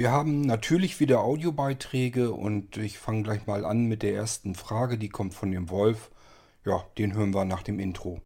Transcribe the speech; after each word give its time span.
Wir 0.00 0.12
haben 0.12 0.40
natürlich 0.40 0.98
wieder 0.98 1.20
Audiobeiträge 1.20 2.32
und 2.32 2.78
ich 2.78 2.98
fange 2.98 3.22
gleich 3.22 3.46
mal 3.46 3.66
an 3.66 3.84
mit 3.84 4.02
der 4.02 4.14
ersten 4.14 4.54
Frage, 4.54 4.96
die 4.96 5.10
kommt 5.10 5.34
von 5.34 5.50
dem 5.50 5.68
Wolf. 5.68 6.10
Ja, 6.64 6.86
den 6.96 7.12
hören 7.12 7.34
wir 7.34 7.44
nach 7.44 7.62
dem 7.62 7.78
Intro. 7.78 8.22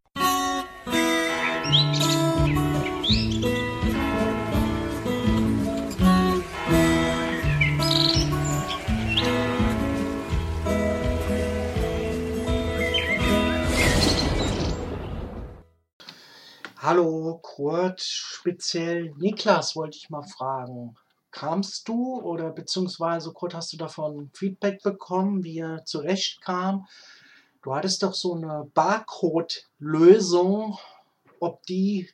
Hallo 16.77 17.37
Kurt, 17.41 17.99
speziell 17.99 19.11
Niklas 19.17 19.75
wollte 19.75 19.97
ich 19.97 20.09
mal 20.09 20.23
fragen. 20.23 20.95
Kamst 21.35 21.87
du 21.89 22.21
oder 22.21 22.49
beziehungsweise 22.49 23.33
Kurt, 23.33 23.53
hast 23.53 23.73
du 23.73 23.77
davon 23.77 24.31
Feedback 24.33 24.81
bekommen, 24.81 25.43
wie 25.43 25.59
er 25.59 25.83
zurechtkam? 25.83 26.87
Du 27.61 27.75
hattest 27.75 28.03
doch 28.03 28.13
so 28.13 28.35
eine 28.35 28.71
Barcode-Lösung, 28.73 30.79
ob 31.41 31.61
die 31.63 32.09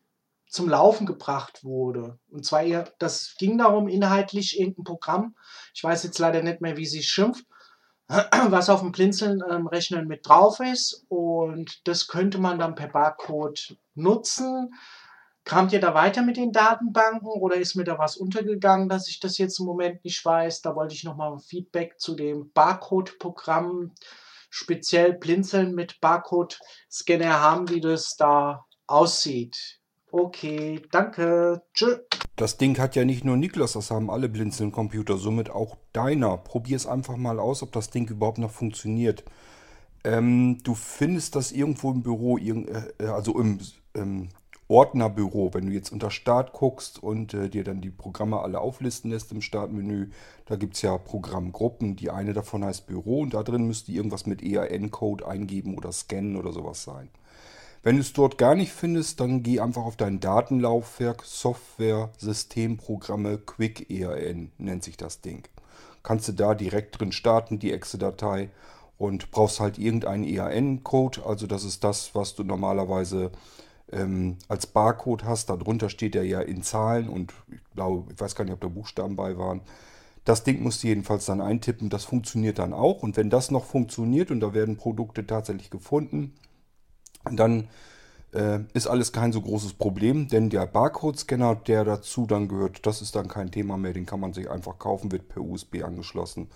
zum 0.48 0.68
Laufen 0.68 1.06
gebracht 1.06 1.64
wurde. 1.64 2.18
Und 2.32 2.48
zwar, 2.48 2.64
das 2.98 3.36
ging 3.38 3.60
darum, 3.60 3.88
inhaltlich 3.88 4.60
irgendein 4.60 4.86
Programm, 4.86 5.36
ich 5.76 5.84
weiß 5.84 6.04
jetzt 6.04 6.18
leider 6.18 6.42
nicht 6.42 6.62
mehr, 6.62 6.78
wie 6.78 6.88
sie 6.88 7.04
schimpft, 7.04 7.46
was 8.08 8.72
auf 8.72 8.80
dem 8.80 8.92
Blinzeln-Rechner 8.92 10.04
mit 10.04 10.28
drauf 10.28 10.60
ist. 10.62 11.06
Und 11.10 11.88
das 11.88 12.08
könnte 12.08 12.40
man 12.40 12.58
dann 12.58 12.74
per 12.74 12.88
Barcode 12.88 13.78
nutzen. 13.94 14.74
Kamt 15.44 15.74
ihr 15.74 15.80
da 15.80 15.94
weiter 15.94 16.22
mit 16.22 16.38
den 16.38 16.52
Datenbanken 16.52 17.28
oder 17.28 17.56
ist 17.56 17.76
mir 17.76 17.84
da 17.84 17.98
was 17.98 18.16
untergegangen, 18.16 18.90
dass 18.90 19.08
ich 19.08 19.20
das 19.20 19.38
jetzt 19.38 19.60
im 19.60 19.66
Moment 19.66 20.04
nicht 20.06 20.24
weiß? 20.24 20.62
Da 20.62 20.76
wollte 20.76 20.94
ich 20.94 21.04
nochmal 21.04 21.40
Feedback 21.40 22.00
zu 22.00 22.16
dem 22.16 22.52
Barcode-Programm, 22.54 23.92
speziell 24.50 25.14
Blinzeln 25.14 25.74
mit 25.74 26.00
Barcode-Scanner 26.00 27.42
haben, 27.42 27.70
wie 27.70 27.82
das 27.82 28.16
da 28.18 28.66
aussieht. 28.86 29.80
Okay, 30.12 30.82
danke. 30.92 31.62
Tschö. 31.74 31.98
Das 32.36 32.58
Ding 32.58 32.78
hat 32.78 32.96
ja 32.96 33.06
nicht 33.06 33.24
nur 33.24 33.38
Niklas, 33.38 33.74
das 33.74 33.92
haben 33.92 34.10
alle 34.10 34.30
Blinzeln-Computer, 34.30 35.18
somit 35.18 35.50
auch 35.50 35.78
deiner. 35.94 36.38
Probier 36.38 36.76
es 36.76 36.86
einfach 36.86 37.16
mal 37.16 37.40
aus, 37.40 37.64
ob 37.64 37.72
das 37.72 37.90
Ding 37.90 38.10
überhaupt 38.10 38.38
noch 38.38 38.52
funktioniert. 38.52 39.24
Ähm, 40.04 40.58
du 40.64 40.76
findest 40.76 41.36
das 41.36 41.52
irgendwo 41.52 41.92
im 41.92 42.04
Büro, 42.04 42.38
äh, 42.38 43.06
also 43.06 43.40
im, 43.40 43.60
im 43.94 44.30
Ordnerbüro. 44.72 45.54
Wenn 45.54 45.66
du 45.66 45.74
jetzt 45.74 45.92
unter 45.92 46.10
Start 46.10 46.54
guckst 46.54 47.04
und 47.04 47.34
äh, 47.34 47.50
dir 47.50 47.66
dann 47.66 47.82
die 47.82 47.90
Programme 47.90 48.40
alle 48.40 48.62
auflisten 48.62 49.12
lässt 49.12 49.34
im 49.34 49.42
Startmenü, 49.42 50.12
da 50.46 50.56
gibt 50.56 50.76
es 50.76 50.82
ja 50.82 50.98
Programmgruppen. 50.98 51.98
Die 51.98 52.10
eine 52.10 52.32
davon 52.32 52.64
heißt 52.64 52.88
Büro 52.88 53.20
und 53.20 53.34
da 53.34 53.44
drin 53.44 53.68
müsste 53.68 53.92
irgendwas 53.92 54.26
mit 54.26 54.42
EAN-Code 54.42 55.28
eingeben 55.28 55.78
oder 55.78 55.92
scannen 55.92 56.38
oder 56.38 56.54
sowas 56.54 56.86
sein. 56.86 57.10
Wenn 57.84 57.96
du 57.96 58.02
es 58.02 58.14
dort 58.14 58.38
gar 58.38 58.56
nicht 58.56 58.72
findest, 58.72 59.20
dann 59.20 59.44
geh 59.44 59.60
einfach 59.60 59.84
auf 59.84 59.98
dein 59.98 60.22
Datenlaufwerk, 60.22 61.24
Software, 61.26 62.10
Systemprogramme, 62.18 63.40
Quick 63.40 63.90
EAN 63.90 64.52
nennt 64.58 64.84
sich 64.84 64.96
das 64.96 65.20
Ding. 65.20 65.50
Kannst 66.02 66.30
du 66.30 66.32
da 66.32 66.56
direkt 66.56 66.98
drin 66.98 67.12
starten, 67.12 67.60
die 67.60 67.74
Exe-Datei 67.74 68.50
und 68.98 69.32
brauchst 69.32 69.60
halt 69.60 69.78
irgendeinen 69.78 70.24
EAN-Code. 70.24 71.26
Also 71.26 71.46
das 71.46 71.66
ist 71.66 71.84
das, 71.84 72.16
was 72.16 72.36
du 72.36 72.44
normalerweise 72.44 73.32
ähm, 73.92 74.38
als 74.48 74.68
Barcode 74.68 75.24
hast. 75.24 75.50
Darunter 75.50 75.90
steht 75.90 76.16
er 76.16 76.24
ja 76.24 76.42
in 76.42 76.64
Zahlen 76.64 77.10
und 77.10 77.34
ich 77.52 77.64
glaube, 77.74 78.12
ich 78.14 78.20
weiß 78.20 78.36
gar 78.36 78.46
nicht, 78.46 78.54
ob 78.54 78.62
da 78.62 78.68
Buchstaben 78.68 79.16
bei 79.16 79.38
waren. 79.38 79.62
Das 80.26 80.44
Ding 80.44 80.62
musst 80.62 80.84
du 80.84 80.88
jedenfalls 80.88 81.26
dann 81.26 81.42
eintippen. 81.42 81.90
Das 81.90 82.06
funktioniert 82.06 82.60
dann 82.60 82.74
auch. 82.74 83.02
Und 83.02 83.18
wenn 83.18 83.30
das 83.30 83.50
noch 83.50 83.66
funktioniert 83.66 84.30
und 84.30 84.40
da 84.40 84.54
werden 84.54 84.78
Produkte 84.78 85.26
tatsächlich 85.26 85.70
gefunden, 85.70 86.34
dann 87.32 87.68
äh, 88.34 88.60
ist 88.74 88.88
alles 88.88 89.12
kein 89.12 89.34
so 89.34 89.42
großes 89.42 89.74
Problem, 89.74 90.28
denn 90.28 90.50
der 90.50 90.66
Barcode-Scanner, 90.66 91.56
der 91.56 91.84
dazu 91.84 92.26
dann 92.26 92.48
gehört, 92.48 92.86
das 92.86 93.02
ist 93.02 93.16
dann 93.16 93.28
kein 93.28 93.52
Thema 93.52 93.78
mehr, 93.78 93.94
den 93.94 94.06
kann 94.06 94.20
man 94.20 94.34
sich 94.34 94.50
einfach 94.50 94.80
kaufen, 94.80 95.12
wird 95.12 95.28
per 95.28 95.42
USB 95.42 95.84
angeschlossen 95.84 96.48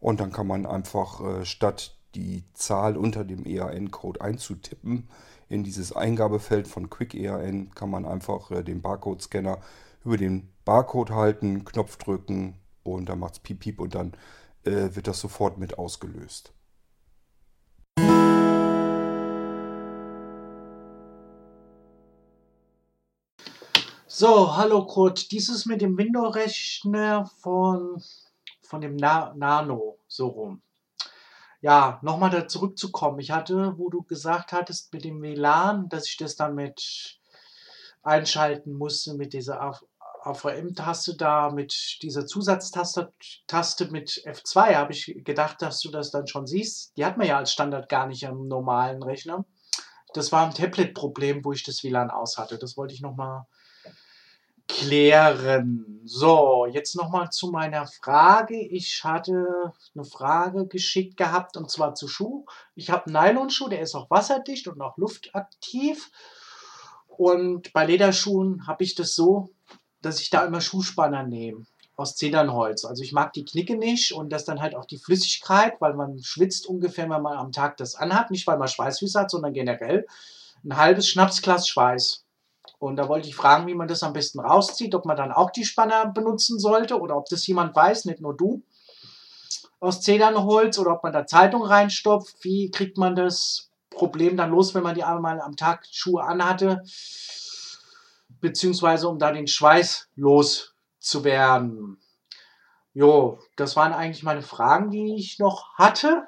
und 0.00 0.20
dann 0.20 0.32
kann 0.32 0.46
man 0.46 0.66
einfach 0.66 1.20
äh, 1.20 1.44
statt 1.44 1.96
die 2.14 2.44
Zahl 2.54 2.96
unter 2.96 3.24
dem 3.24 3.44
EAN-Code 3.44 4.20
einzutippen, 4.20 5.08
in 5.48 5.64
dieses 5.64 5.92
Eingabefeld 5.92 6.68
von 6.68 6.90
Quick 6.90 7.14
EAN 7.14 7.70
kann 7.74 7.90
man 7.90 8.04
einfach 8.04 8.50
äh, 8.50 8.62
den 8.62 8.82
Barcode-Scanner 8.82 9.58
über 10.04 10.16
den 10.16 10.48
Barcode 10.64 11.10
halten, 11.10 11.64
Knopf 11.64 11.96
drücken 11.96 12.54
und 12.82 13.08
dann 13.08 13.18
macht 13.18 13.34
es 13.34 13.38
piep 13.40 13.60
piep 13.60 13.80
und 13.80 13.94
dann 13.94 14.12
äh, 14.64 14.94
wird 14.94 15.06
das 15.08 15.20
sofort 15.20 15.58
mit 15.58 15.78
ausgelöst. 15.78 16.52
So, 24.06 24.56
hallo 24.56 24.84
Kurt. 24.84 25.30
Dieses 25.30 25.64
mit 25.64 25.80
dem 25.80 25.96
Window-Rechner 25.96 27.30
von, 27.40 28.02
von 28.62 28.80
dem 28.80 28.96
Na 28.96 29.32
Nano, 29.36 29.98
so 30.08 30.26
rum. 30.26 30.62
Ja, 31.60 31.98
nochmal 32.02 32.30
da 32.30 32.46
zurückzukommen. 32.46 33.18
Ich 33.18 33.32
hatte, 33.32 33.74
wo 33.78 33.90
du 33.90 34.02
gesagt 34.02 34.52
hattest 34.52 34.92
mit 34.92 35.04
dem 35.04 35.20
WLAN, 35.20 35.88
dass 35.88 36.06
ich 36.06 36.16
das 36.16 36.36
dann 36.36 36.54
mit 36.54 37.18
einschalten 38.02 38.74
musste, 38.74 39.14
mit 39.14 39.32
dieser 39.32 39.76
AVM-Taste 40.22 41.16
da, 41.16 41.50
mit 41.50 41.98
dieser 42.02 42.26
Zusatztaste 42.26 43.12
Taste 43.48 43.90
mit 43.90 44.22
F2, 44.24 44.76
habe 44.76 44.92
ich 44.92 45.20
gedacht, 45.24 45.60
dass 45.60 45.80
du 45.80 45.90
das 45.90 46.12
dann 46.12 46.28
schon 46.28 46.46
siehst. 46.46 46.96
Die 46.96 47.04
hat 47.04 47.16
man 47.18 47.26
ja 47.26 47.38
als 47.38 47.52
Standard 47.52 47.88
gar 47.88 48.06
nicht 48.06 48.26
am 48.28 48.46
normalen 48.46 49.02
Rechner. 49.02 49.44
Das 50.14 50.30
war 50.30 50.46
ein 50.46 50.54
Tablet-Problem, 50.54 51.44
wo 51.44 51.52
ich 51.52 51.64
das 51.64 51.82
WLAN 51.82 52.10
aus 52.10 52.38
hatte. 52.38 52.58
Das 52.58 52.76
wollte 52.76 52.94
ich 52.94 53.00
nochmal 53.00 53.46
klären. 54.68 56.00
So, 56.04 56.66
jetzt 56.66 56.94
nochmal 56.94 57.30
zu 57.30 57.50
meiner 57.50 57.86
Frage. 57.86 58.60
Ich 58.60 59.02
hatte 59.02 59.72
eine 59.94 60.04
Frage 60.04 60.66
geschickt 60.66 61.16
gehabt 61.16 61.56
und 61.56 61.70
zwar 61.70 61.94
zu 61.94 62.06
Schuh. 62.06 62.44
Ich 62.74 62.90
habe 62.90 63.06
einen 63.06 63.14
Nylonschuh, 63.14 63.68
der 63.68 63.80
ist 63.80 63.94
auch 63.94 64.10
wasserdicht 64.10 64.68
und 64.68 64.80
auch 64.80 64.96
luftaktiv. 64.96 66.10
Und 67.08 67.72
bei 67.72 67.84
Lederschuhen 67.84 68.66
habe 68.66 68.84
ich 68.84 68.94
das 68.94 69.14
so, 69.14 69.50
dass 70.02 70.20
ich 70.20 70.30
da 70.30 70.44
immer 70.44 70.60
Schuhspanner 70.60 71.24
nehme 71.24 71.64
aus 71.98 72.14
Zedernholz. 72.14 72.84
Also 72.84 73.02
ich 73.02 73.12
mag 73.12 73.32
die 73.32 73.44
Knicke 73.44 73.76
nicht 73.76 74.12
und 74.12 74.30
das 74.30 74.44
dann 74.44 74.60
halt 74.60 74.76
auch 74.76 74.84
die 74.84 74.98
Flüssigkeit, 74.98 75.80
weil 75.80 75.94
man 75.94 76.22
schwitzt 76.22 76.68
ungefähr, 76.68 77.10
wenn 77.10 77.22
man 77.22 77.36
am 77.36 77.50
Tag 77.50 77.76
das 77.76 77.96
anhat. 77.96 78.30
Nicht, 78.30 78.46
weil 78.46 78.56
man 78.56 78.68
Schweißfüße 78.68 79.18
hat, 79.18 79.30
sondern 79.32 79.52
generell 79.52 80.06
ein 80.64 80.76
halbes 80.76 81.08
Schnapsglas 81.08 81.66
Schweiß. 81.68 82.24
Und 82.78 82.96
da 82.96 83.08
wollte 83.08 83.28
ich 83.28 83.34
fragen, 83.34 83.66
wie 83.66 83.74
man 83.74 83.88
das 83.88 84.04
am 84.04 84.12
besten 84.12 84.38
rauszieht, 84.38 84.94
ob 84.94 85.04
man 85.04 85.16
dann 85.16 85.32
auch 85.32 85.50
die 85.50 85.64
Spanner 85.64 86.06
benutzen 86.06 86.60
sollte 86.60 87.00
oder 87.00 87.16
ob 87.16 87.26
das 87.28 87.46
jemand 87.46 87.74
weiß, 87.74 88.04
nicht 88.04 88.20
nur 88.20 88.36
du, 88.36 88.62
aus 89.80 90.00
Zedernholz 90.00 90.78
oder 90.78 90.92
ob 90.92 91.02
man 91.02 91.12
da 91.12 91.26
Zeitung 91.26 91.62
reinstopft. 91.62 92.36
Wie 92.42 92.70
kriegt 92.70 92.96
man 92.96 93.16
das 93.16 93.70
Problem 93.90 94.36
dann 94.36 94.50
los, 94.50 94.74
wenn 94.74 94.84
man 94.84 94.94
die 94.94 95.02
einmal 95.02 95.40
am 95.40 95.56
Tag 95.56 95.86
Schuhe 95.90 96.22
anhatte, 96.22 96.82
beziehungsweise 98.40 99.08
um 99.08 99.18
da 99.18 99.32
den 99.32 99.48
Schweiß 99.48 100.08
loszuwerden? 100.14 102.00
Jo, 102.94 103.38
das 103.56 103.76
waren 103.76 103.92
eigentlich 103.92 104.22
meine 104.22 104.42
Fragen, 104.42 104.90
die 104.90 105.16
ich 105.16 105.38
noch 105.38 105.74
hatte. 105.74 106.26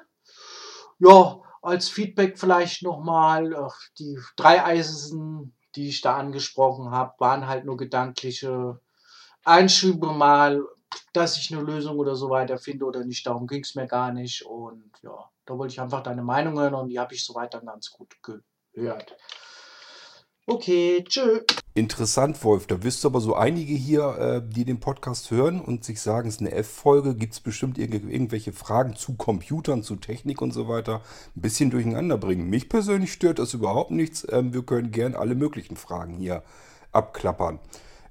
Ja, 0.99 1.39
als 1.61 1.89
Feedback 1.89 2.37
vielleicht 2.39 2.83
nochmal 2.83 3.69
die 3.99 4.17
drei 4.35 4.63
Eisen 4.63 5.53
die 5.75 5.89
ich 5.89 6.01
da 6.01 6.17
angesprochen 6.17 6.91
habe, 6.91 7.13
waren 7.19 7.47
halt 7.47 7.65
nur 7.65 7.77
gedankliche 7.77 8.79
Einschübe 9.43 10.07
mal, 10.07 10.63
dass 11.13 11.37
ich 11.37 11.53
eine 11.53 11.61
Lösung 11.61 11.97
oder 11.97 12.15
so 12.15 12.29
weiter 12.29 12.57
finde 12.57 12.85
oder 12.85 13.03
nicht. 13.03 13.25
Darum 13.25 13.47
ging 13.47 13.63
es 13.63 13.75
mir 13.75 13.87
gar 13.87 14.11
nicht. 14.11 14.45
Und 14.45 14.91
ja, 15.01 15.29
da 15.45 15.57
wollte 15.57 15.73
ich 15.73 15.81
einfach 15.81 16.03
deine 16.03 16.23
Meinung 16.23 16.59
hören 16.59 16.73
und 16.73 16.89
die 16.89 16.99
habe 16.99 17.13
ich 17.13 17.23
soweit 17.23 17.53
dann 17.53 17.65
ganz 17.65 17.91
gut 17.91 18.15
gehört. 18.21 19.15
Okay, 20.45 21.03
tschö. 21.07 21.41
Interessant, 21.73 22.43
Wolf. 22.43 22.67
Da 22.67 22.83
wirst 22.83 23.03
du 23.03 23.07
aber 23.07 23.21
so 23.21 23.33
einige 23.33 23.73
hier, 23.73 24.17
äh, 24.17 24.41
die 24.45 24.65
den 24.65 24.81
Podcast 24.81 25.31
hören 25.31 25.61
und 25.61 25.85
sich 25.85 26.01
sagen, 26.01 26.27
es 26.27 26.35
ist 26.35 26.41
eine 26.41 26.51
F-Folge, 26.51 27.15
gibt 27.15 27.31
es 27.31 27.39
bestimmt 27.39 27.77
irg 27.77 27.93
irgendwelche 27.93 28.51
Fragen 28.51 28.97
zu 28.97 29.13
Computern, 29.13 29.81
zu 29.81 29.95
Technik 29.95 30.41
und 30.41 30.51
so 30.51 30.67
weiter, 30.67 31.01
ein 31.33 31.41
bisschen 31.41 31.69
durcheinander 31.69 32.17
bringen. 32.17 32.49
Mich 32.49 32.67
persönlich 32.67 33.13
stört 33.13 33.39
das 33.39 33.53
überhaupt 33.53 33.91
nichts. 33.91 34.27
Ähm, 34.29 34.53
wir 34.53 34.63
können 34.63 34.91
gern 34.91 35.15
alle 35.15 35.33
möglichen 35.33 35.77
Fragen 35.77 36.17
hier 36.17 36.43
abklappern. 36.91 37.59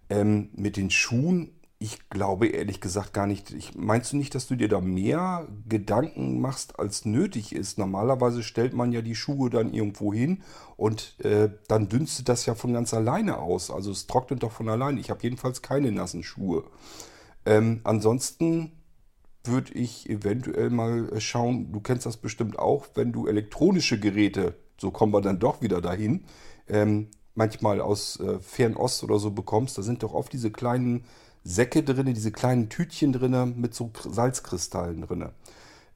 Ähm, 0.09 0.49
mit 0.55 0.79
den 0.79 0.91
Schuhen 0.91 1.53
ich 1.83 2.11
glaube 2.11 2.49
ehrlich 2.49 2.83
gesagt 2.83 3.15
gar 3.15 3.27
nicht. 3.27 3.53
Ich, 3.53 3.75
meinst 3.75 4.13
du 4.13 4.19
nicht, 4.19 4.35
dass 4.35 4.47
du 4.47 4.55
dir 4.55 4.69
da 4.69 4.83
mehr 4.83 5.49
Gedanken 5.67 6.39
machst, 6.39 6.79
als 6.79 7.07
nötig 7.07 7.55
ist? 7.55 7.79
Normalerweise 7.79 8.43
stellt 8.43 8.75
man 8.75 8.93
ja 8.93 9.01
die 9.01 9.15
Schuhe 9.15 9.49
dann 9.49 9.73
irgendwo 9.73 10.13
hin 10.13 10.43
und 10.77 11.19
äh, 11.25 11.49
dann 11.69 11.89
dünstet 11.89 12.29
das 12.29 12.45
ja 12.45 12.55
von 12.55 12.75
ganz 12.75 12.93
alleine 12.93 13.39
aus. 13.39 13.71
Also 13.71 13.93
es 13.93 14.07
trocknet 14.07 14.43
doch 14.43 14.53
von 14.53 14.69
alleine. 14.69 15.01
Ich 15.01 15.09
habe 15.09 15.23
jedenfalls 15.23 15.63
keine 15.63 15.91
nassen 15.91 16.23
Schuhe. 16.23 16.65
Ähm, 17.47 17.81
ansonsten 17.85 18.73
würde 19.45 19.73
ich 19.73 20.11
eventuell 20.11 20.69
mal 20.69 21.19
schauen, 21.19 21.73
du 21.73 21.81
kennst 21.81 22.05
das 22.05 22.19
bestimmt 22.19 22.59
auch, 22.59 22.89
wenn 22.95 23.11
du 23.11 23.27
elektronische 23.27 23.99
Geräte, 23.99 24.55
so 24.79 24.91
kommen 24.91 25.15
wir 25.15 25.23
dann 25.23 25.39
doch 25.39 25.63
wieder 25.63 25.81
dahin, 25.81 26.27
ähm, 26.69 27.09
manchmal 27.35 27.81
aus 27.81 28.21
äh, 28.21 28.39
Fernost 28.41 29.03
oder 29.03 29.19
so 29.19 29.31
bekommst, 29.31 29.79
da 29.79 29.83
sind 29.83 30.03
doch 30.03 30.13
oft 30.13 30.31
diese 30.31 30.51
kleinen 30.51 31.07
Säcke 31.45 31.83
drin, 31.83 32.13
diese 32.13 32.33
kleinen 32.33 32.69
Tütchen 32.69 33.13
drin 33.13 33.55
mit 33.61 33.75
so 33.75 33.91
Salzkristallen 34.09 35.03
drin. 35.03 35.29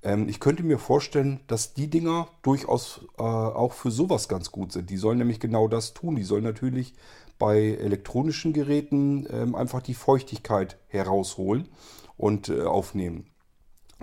Ähm, 0.02 0.28
ich 0.28 0.40
könnte 0.40 0.62
mir 0.62 0.78
vorstellen, 0.78 1.40
dass 1.46 1.74
die 1.74 1.88
Dinger 1.88 2.28
durchaus 2.42 3.00
äh, 3.18 3.22
auch 3.22 3.72
für 3.72 3.90
sowas 3.90 4.28
ganz 4.28 4.50
gut 4.50 4.72
sind. 4.72 4.90
Die 4.90 4.96
sollen 4.96 5.18
nämlich 5.18 5.40
genau 5.40 5.68
das 5.68 5.94
tun. 5.94 6.16
Die 6.16 6.24
sollen 6.24 6.44
natürlich 6.44 6.94
bei 7.38 7.74
elektronischen 7.74 8.52
Geräten 8.52 9.26
ähm, 9.30 9.54
einfach 9.54 9.82
die 9.82 9.94
Feuchtigkeit 9.94 10.78
herausholen 10.88 11.68
und 12.16 12.48
äh, 12.48 12.62
aufnehmen 12.62 13.26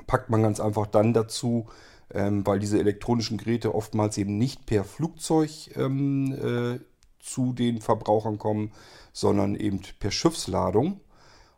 packt 0.07 0.29
man 0.29 0.41
ganz 0.41 0.59
einfach 0.59 0.87
dann 0.87 1.13
dazu, 1.13 1.67
ähm, 2.13 2.45
weil 2.45 2.59
diese 2.59 2.79
elektronischen 2.79 3.37
Geräte 3.37 3.73
oftmals 3.73 4.17
eben 4.17 4.37
nicht 4.37 4.65
per 4.65 4.83
Flugzeug 4.83 5.49
ähm, 5.75 6.33
äh, 6.33 6.79
zu 7.19 7.53
den 7.53 7.81
Verbrauchern 7.81 8.37
kommen, 8.37 8.71
sondern 9.13 9.55
eben 9.55 9.81
per 9.99 10.11
Schiffsladung. 10.11 10.99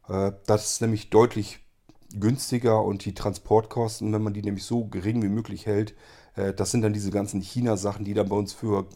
Äh, 0.08 0.32
das 0.46 0.74
ist 0.74 0.82
nämlich 0.82 1.10
deutlich 1.10 1.60
günstiger 2.16 2.84
und 2.84 3.06
die 3.06 3.14
Transportkosten, 3.14 4.14
wenn 4.14 4.22
man 4.22 4.34
die 4.34 4.44
nämlich 4.44 4.64
so 4.64 4.86
gering 4.86 5.22
wie 5.24 5.30
möglich 5.30 5.66
hält, 5.66 5.96
äh, 6.36 6.54
das 6.54 6.72
sind 6.72 6.82
dann 6.82 6.94
diese 6.94 7.12
ganzen 7.12 7.42
China-Sachen, 7.42 8.06
die 8.06 8.14
dann 8.14 8.30
bei 8.30 8.36
uns 8.36 8.54
für 8.54 8.88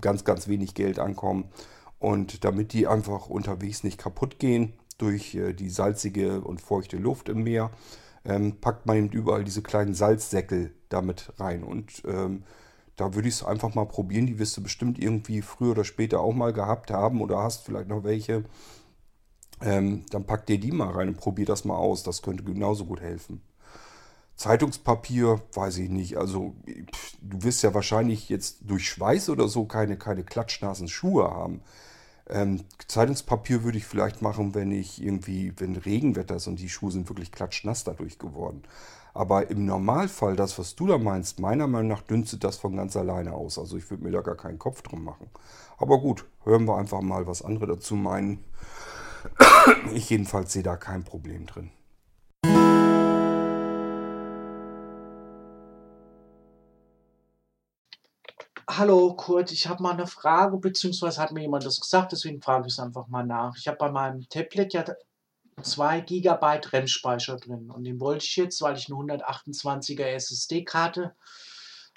ganz, 0.00 0.24
ganz 0.24 0.48
wenig 0.48 0.74
Geld 0.74 0.98
ankommen. 0.98 1.50
Und 1.98 2.44
damit 2.44 2.72
die 2.72 2.86
einfach 2.86 3.28
unterwegs 3.28 3.84
nicht 3.84 3.98
kaputt 3.98 4.38
gehen 4.38 4.72
durch 4.98 5.34
äh, 5.34 5.52
die 5.52 5.70
salzige 5.70 6.40
und 6.40 6.60
feuchte 6.60 6.96
Luft 6.96 7.28
im 7.28 7.42
Meer, 7.42 7.70
ähm, 8.24 8.60
packt 8.60 8.86
man 8.86 8.96
eben 8.96 9.10
überall 9.10 9.44
diese 9.44 9.62
kleinen 9.62 9.94
Salzsäckel 9.94 10.72
damit 10.88 11.32
rein. 11.38 11.62
Und 11.62 12.02
ähm, 12.06 12.44
da 12.96 13.14
würde 13.14 13.28
ich 13.28 13.34
es 13.34 13.44
einfach 13.44 13.74
mal 13.74 13.86
probieren. 13.86 14.26
Die 14.26 14.38
wirst 14.38 14.56
du 14.56 14.62
bestimmt 14.62 14.98
irgendwie 14.98 15.42
früher 15.42 15.72
oder 15.72 15.84
später 15.84 16.20
auch 16.20 16.34
mal 16.34 16.52
gehabt 16.52 16.90
haben 16.90 17.20
oder 17.20 17.38
hast 17.38 17.64
vielleicht 17.64 17.88
noch 17.88 18.04
welche. 18.04 18.44
Ähm, 19.62 20.04
dann 20.10 20.24
pack 20.24 20.46
dir 20.46 20.58
die 20.58 20.72
mal 20.72 20.90
rein 20.90 21.08
und 21.08 21.16
probier 21.18 21.46
das 21.46 21.64
mal 21.64 21.76
aus. 21.76 22.02
Das 22.02 22.22
könnte 22.22 22.44
genauso 22.44 22.86
gut 22.86 23.00
helfen. 23.00 23.42
Zeitungspapier, 24.36 25.42
weiß 25.52 25.76
ich 25.78 25.90
nicht. 25.90 26.16
Also 26.16 26.54
du 27.20 27.42
wirst 27.42 27.62
ja 27.62 27.74
wahrscheinlich 27.74 28.30
jetzt 28.30 28.60
durch 28.62 28.88
Schweiß 28.88 29.28
oder 29.28 29.48
so 29.48 29.66
keine, 29.66 29.98
keine 29.98 30.24
klatschnassen 30.24 30.88
Schuhe 30.88 31.30
haben. 31.30 31.60
Ähm, 32.26 32.64
Zeitungspapier 32.88 33.64
würde 33.64 33.76
ich 33.76 33.84
vielleicht 33.84 34.22
machen, 34.22 34.54
wenn 34.54 34.70
ich 34.72 35.02
irgendwie, 35.02 35.52
wenn 35.58 35.76
Regenwetter 35.76 36.36
ist 36.36 36.46
und 36.46 36.58
die 36.58 36.70
Schuhe 36.70 36.90
sind 36.90 37.08
wirklich 37.10 37.32
klatschnass 37.32 37.84
dadurch 37.84 38.18
geworden. 38.18 38.62
Aber 39.12 39.50
im 39.50 39.66
Normalfall, 39.66 40.36
das, 40.36 40.58
was 40.58 40.76
du 40.76 40.86
da 40.86 40.96
meinst, 40.96 41.40
meiner 41.40 41.66
Meinung 41.66 41.88
nach 41.88 42.02
dünstet 42.02 42.44
das 42.44 42.56
von 42.56 42.76
ganz 42.76 42.96
alleine 42.96 43.34
aus. 43.34 43.58
Also 43.58 43.76
ich 43.76 43.90
würde 43.90 44.04
mir 44.04 44.12
da 44.12 44.20
gar 44.20 44.36
keinen 44.36 44.58
Kopf 44.58 44.82
drum 44.82 45.04
machen. 45.04 45.28
Aber 45.78 45.98
gut, 45.98 46.24
hören 46.44 46.66
wir 46.66 46.78
einfach 46.78 47.00
mal, 47.00 47.26
was 47.26 47.42
andere 47.42 47.66
dazu 47.66 47.96
meinen. 47.96 48.44
Ich 49.92 50.10
jedenfalls 50.10 50.52
sehe 50.52 50.62
da 50.62 50.76
kein 50.76 51.04
Problem 51.04 51.46
drin. 51.46 51.70
Hallo 58.68 59.14
Kurt, 59.14 59.50
ich 59.52 59.66
habe 59.66 59.82
mal 59.82 59.92
eine 59.92 60.06
Frage, 60.06 60.56
beziehungsweise 60.56 61.20
hat 61.20 61.32
mir 61.32 61.42
jemand 61.42 61.66
das 61.66 61.80
gesagt, 61.80 62.12
deswegen 62.12 62.40
frage 62.40 62.68
ich 62.68 62.74
es 62.74 62.78
einfach 62.78 63.08
mal 63.08 63.26
nach. 63.26 63.56
Ich 63.56 63.66
habe 63.66 63.76
bei 63.76 63.90
meinem 63.90 64.26
Tablet 64.28 64.72
ja 64.72 64.84
2 65.60 66.00
GB 66.00 66.38
RAM-Speicher 66.40 67.36
drin 67.36 67.70
und 67.70 67.84
den 67.84 68.00
wollte 68.00 68.24
ich 68.24 68.36
jetzt, 68.36 68.62
weil 68.62 68.76
ich 68.76 68.90
eine 68.90 68.96
128er 68.98 70.04
SSD-Karte 70.04 71.14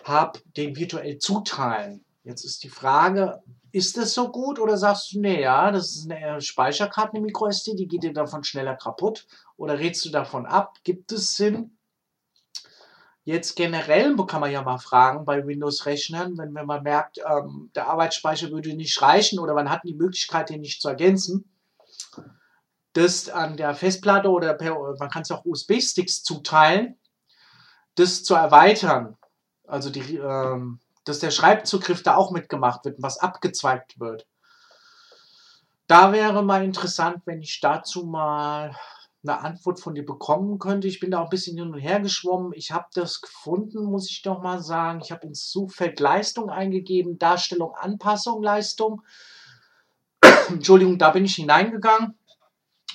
habe, 0.04 0.40
den 0.58 0.76
virtuell 0.76 1.20
zuteilen. 1.20 2.04
Jetzt 2.24 2.46
ist 2.46 2.64
die 2.64 2.70
Frage, 2.70 3.44
ist 3.74 3.98
das 3.98 4.14
so 4.14 4.32
gut 4.32 4.58
oder 4.58 4.78
sagst 4.78 5.12
du, 5.12 5.20
nee, 5.20 5.42
ja, 5.42 5.72
das 5.72 5.96
ist 5.96 6.10
eine 6.10 6.40
Speicherkarte, 6.40 7.18
eine 7.18 7.22
MicroSD, 7.26 7.76
die 7.76 7.88
geht 7.88 8.04
dir 8.04 8.14
davon 8.14 8.44
schneller 8.46 8.76
kaputt? 8.76 9.28
Oder 9.58 9.78
redest 9.78 10.06
du 10.06 10.10
davon 10.10 10.46
ab? 10.46 10.78
Gibt 10.84 11.12
es 11.12 11.36
Sinn? 11.36 11.78
Jetzt 13.26 13.56
generell 13.56 14.16
kann 14.26 14.42
man 14.42 14.52
ja 14.52 14.62
mal 14.62 14.78
fragen 14.78 15.26
bei 15.26 15.46
Windows-Rechnern, 15.46 16.38
wenn, 16.38 16.54
wenn 16.54 16.66
man 16.66 16.84
merkt, 16.84 17.20
ähm, 17.20 17.72
der 17.74 17.88
Arbeitsspeicher 17.88 18.52
würde 18.52 18.74
nicht 18.74 19.02
reichen 19.02 19.40
oder 19.40 19.54
man 19.54 19.70
hat 19.70 19.82
die 19.86 19.96
Möglichkeit, 19.96 20.50
den 20.50 20.62
nicht 20.62 20.82
zu 20.82 20.90
ergänzen, 20.90 21.50
das 22.94 23.30
an 23.30 23.58
der 23.58 23.76
Festplatte 23.76 24.30
oder 24.30 24.54
per, 24.54 24.78
man 25.00 25.10
kann 25.10 25.22
es 25.24 25.32
auch 25.32 25.46
USB-Sticks 25.46 26.24
zuteilen, 26.24 27.00
das 27.96 28.24
zu 28.24 28.36
erweitern. 28.36 29.18
Also 29.66 29.90
die, 29.90 30.18
ähm, 30.18 30.80
dass 31.04 31.20
der 31.20 31.32
Schreibzugriff 31.32 32.04
da 32.04 32.16
auch 32.16 32.32
mitgemacht 32.32 32.86
wird 32.86 32.98
und 32.98 33.04
was 33.04 33.18
abgezweigt 33.18 34.00
wird. 34.00 34.28
Da 35.88 36.12
wäre 36.12 36.44
mal 36.44 36.64
interessant, 36.64 37.22
wenn 37.26 37.42
ich 37.42 37.60
dazu 37.60 38.06
mal 38.06 38.76
eine 39.24 39.40
Antwort 39.40 39.80
von 39.80 39.96
dir 39.96 40.06
bekommen 40.06 40.60
könnte. 40.60 40.88
Ich 40.88 41.00
bin 41.00 41.12
da 41.12 41.20
auch 41.20 41.26
ein 41.26 41.30
bisschen 41.30 41.58
hin 41.58 41.74
und 41.74 41.80
her 41.80 42.00
geschwommen. 42.00 42.52
Ich 42.54 42.72
habe 42.72 42.88
das 42.94 43.22
gefunden, 43.22 43.86
muss 43.86 44.10
ich 44.10 44.22
doch 44.22 44.42
mal 44.42 44.62
sagen. 44.62 45.02
Ich 45.02 45.12
habe 45.12 45.26
ins 45.26 45.50
Suchfeld 45.50 46.00
Leistung 46.00 46.50
eingegeben, 46.50 47.20
Darstellung, 47.20 47.74
Anpassung, 47.76 48.44
Leistung. 48.44 49.02
Entschuldigung, 50.50 50.98
da 50.98 51.12
bin 51.12 51.26
ich 51.26 51.36
hineingegangen 51.36 52.18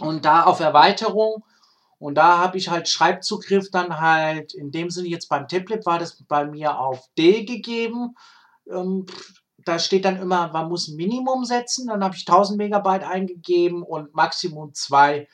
und 0.00 0.24
da 0.24 0.44
auf 0.44 0.60
Erweiterung. 0.60 1.44
Und 1.98 2.14
da 2.14 2.38
habe 2.38 2.58
ich 2.58 2.68
halt 2.68 2.88
Schreibzugriff 2.88 3.70
dann 3.70 4.00
halt, 4.00 4.54
in 4.54 4.70
dem 4.70 4.90
Sinne 4.90 5.08
jetzt 5.08 5.28
beim 5.28 5.48
Tablet 5.48 5.84
war 5.84 5.98
das 5.98 6.22
bei 6.28 6.44
mir 6.44 6.78
auf 6.78 7.08
D 7.16 7.44
gegeben. 7.44 8.14
Ähm, 8.70 9.06
da 9.64 9.78
steht 9.78 10.04
dann 10.04 10.20
immer, 10.20 10.48
man 10.52 10.68
muss 10.68 10.88
Minimum 10.88 11.44
setzen. 11.44 11.88
Dann 11.88 12.04
habe 12.04 12.14
ich 12.14 12.26
1000 12.26 12.56
Megabyte 12.56 13.02
eingegeben 13.02 13.82
und 13.82 14.14
Maximum 14.14 14.72
2 14.74 15.26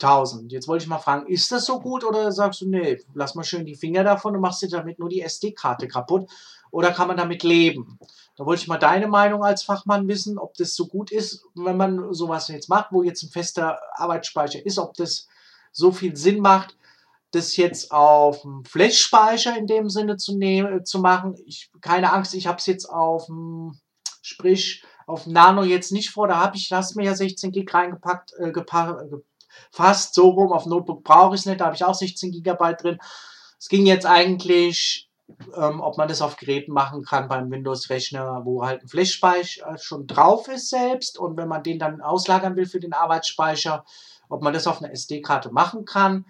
1000. 0.00 0.52
Jetzt 0.52 0.68
wollte 0.68 0.84
ich 0.84 0.88
mal 0.88 0.98
fragen, 0.98 1.26
ist 1.26 1.50
das 1.52 1.64
so 1.64 1.80
gut 1.80 2.04
oder 2.04 2.30
sagst 2.32 2.60
du, 2.60 2.68
nee, 2.68 2.98
lass 3.14 3.34
mal 3.34 3.44
schön 3.44 3.64
die 3.64 3.76
Finger 3.76 4.04
davon 4.04 4.34
und 4.34 4.42
machst 4.42 4.62
dir 4.62 4.68
damit 4.68 4.98
nur 4.98 5.08
die 5.08 5.22
SD-Karte 5.22 5.88
kaputt 5.88 6.30
oder 6.70 6.92
kann 6.92 7.08
man 7.08 7.16
damit 7.16 7.42
leben? 7.42 7.98
Da 8.36 8.44
wollte 8.44 8.62
ich 8.62 8.68
mal 8.68 8.78
deine 8.78 9.08
Meinung 9.08 9.42
als 9.42 9.62
Fachmann 9.62 10.08
wissen, 10.08 10.38
ob 10.38 10.54
das 10.54 10.74
so 10.74 10.86
gut 10.86 11.10
ist, 11.10 11.44
wenn 11.54 11.78
man 11.78 12.12
sowas 12.12 12.48
jetzt 12.48 12.68
macht, 12.68 12.92
wo 12.92 13.02
jetzt 13.02 13.22
ein 13.22 13.30
fester 13.30 13.78
Arbeitsspeicher 13.94 14.64
ist, 14.64 14.78
ob 14.78 14.94
das 14.94 15.28
so 15.76 15.92
viel 15.92 16.16
Sinn 16.16 16.40
macht, 16.40 16.76
das 17.32 17.56
jetzt 17.56 17.92
auf 17.92 18.40
dem 18.42 18.64
Flash-Speicher 18.64 19.56
in 19.58 19.66
dem 19.66 19.90
Sinne 19.90 20.16
zu, 20.16 20.36
nehmen, 20.36 20.86
zu 20.86 21.00
machen. 21.00 21.34
Ich, 21.44 21.70
keine 21.82 22.12
Angst, 22.12 22.34
ich 22.34 22.46
habe 22.46 22.58
es 22.58 22.66
jetzt 22.66 22.86
auf 22.86 23.26
dem, 23.26 23.78
sprich, 24.22 24.82
auf 25.06 25.26
Nano 25.26 25.62
jetzt 25.62 25.92
nicht 25.92 26.10
vor, 26.10 26.28
da 26.28 26.40
habe 26.40 26.56
ich, 26.56 26.72
hast 26.72 26.96
mir 26.96 27.04
ja 27.04 27.14
16 27.14 27.52
Gig 27.52 27.72
reingepackt, 27.72 28.32
äh, 28.38 28.52
fast 29.70 30.14
so 30.14 30.30
rum. 30.30 30.52
Auf 30.52 30.66
Notebook 30.66 31.04
brauche 31.04 31.34
ich 31.34 31.42
es 31.42 31.46
nicht, 31.46 31.60
da 31.60 31.66
habe 31.66 31.76
ich 31.76 31.84
auch 31.84 31.94
16 31.94 32.32
GB 32.32 32.74
drin. 32.80 32.98
Es 33.58 33.68
ging 33.68 33.84
jetzt 33.84 34.06
eigentlich, 34.06 35.10
ähm, 35.56 35.80
ob 35.80 35.98
man 35.98 36.08
das 36.08 36.22
auf 36.22 36.36
Geräten 36.36 36.72
machen 36.72 37.04
kann 37.04 37.28
beim 37.28 37.50
Windows-Rechner, 37.50 38.42
wo 38.44 38.64
halt 38.64 38.82
ein 38.82 38.88
Flash-Speicher 38.88 39.76
schon 39.78 40.06
drauf 40.06 40.48
ist 40.48 40.70
selbst 40.70 41.18
und 41.18 41.36
wenn 41.36 41.48
man 41.48 41.62
den 41.62 41.78
dann 41.78 42.00
auslagern 42.00 42.56
will 42.56 42.66
für 42.66 42.80
den 42.80 42.94
Arbeitsspeicher, 42.94 43.84
ob 44.28 44.42
man 44.42 44.52
das 44.52 44.66
auf 44.66 44.82
einer 44.82 44.92
SD-Karte 44.92 45.50
machen 45.50 45.84
kann 45.84 46.24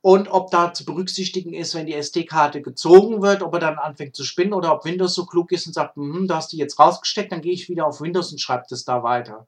und 0.00 0.28
ob 0.28 0.50
da 0.50 0.72
zu 0.72 0.84
berücksichtigen 0.84 1.52
ist, 1.52 1.74
wenn 1.74 1.86
die 1.86 1.94
SD-Karte 1.94 2.62
gezogen 2.62 3.20
wird, 3.20 3.42
ob 3.42 3.54
er 3.54 3.60
dann 3.60 3.78
anfängt 3.78 4.14
zu 4.14 4.24
spinnen 4.24 4.52
oder 4.52 4.72
ob 4.72 4.84
Windows 4.84 5.14
so 5.14 5.26
klug 5.26 5.52
ist 5.52 5.66
und 5.66 5.72
sagt, 5.72 5.96
hm, 5.96 6.28
da 6.28 6.36
hast 6.36 6.52
du 6.52 6.56
jetzt 6.56 6.78
rausgesteckt, 6.78 7.32
dann 7.32 7.42
gehe 7.42 7.52
ich 7.52 7.68
wieder 7.68 7.86
auf 7.86 8.00
Windows 8.00 8.30
und 8.30 8.40
schreibe 8.40 8.64
das 8.70 8.84
da 8.84 9.02
weiter. 9.02 9.46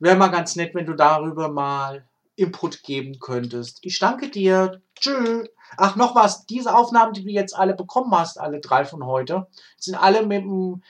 Wäre 0.00 0.16
mal 0.16 0.28
ganz 0.28 0.56
nett, 0.56 0.74
wenn 0.74 0.86
du 0.86 0.94
darüber 0.94 1.48
mal 1.48 2.04
Input 2.34 2.82
geben 2.82 3.20
könntest. 3.20 3.78
Ich 3.82 3.98
danke 3.98 4.30
dir. 4.30 4.80
Tschüss. 4.98 5.48
Ach, 5.76 5.96
noch 5.96 6.14
was. 6.14 6.46
Diese 6.46 6.74
Aufnahmen, 6.74 7.12
die 7.12 7.22
du 7.22 7.30
jetzt 7.30 7.54
alle 7.54 7.74
bekommen 7.74 8.12
hast, 8.12 8.40
alle 8.40 8.60
drei 8.60 8.84
von 8.84 9.06
heute, 9.06 9.46
sind 9.76 9.94
alle 9.94 10.26
mit 10.26 10.42
dem 10.42 10.82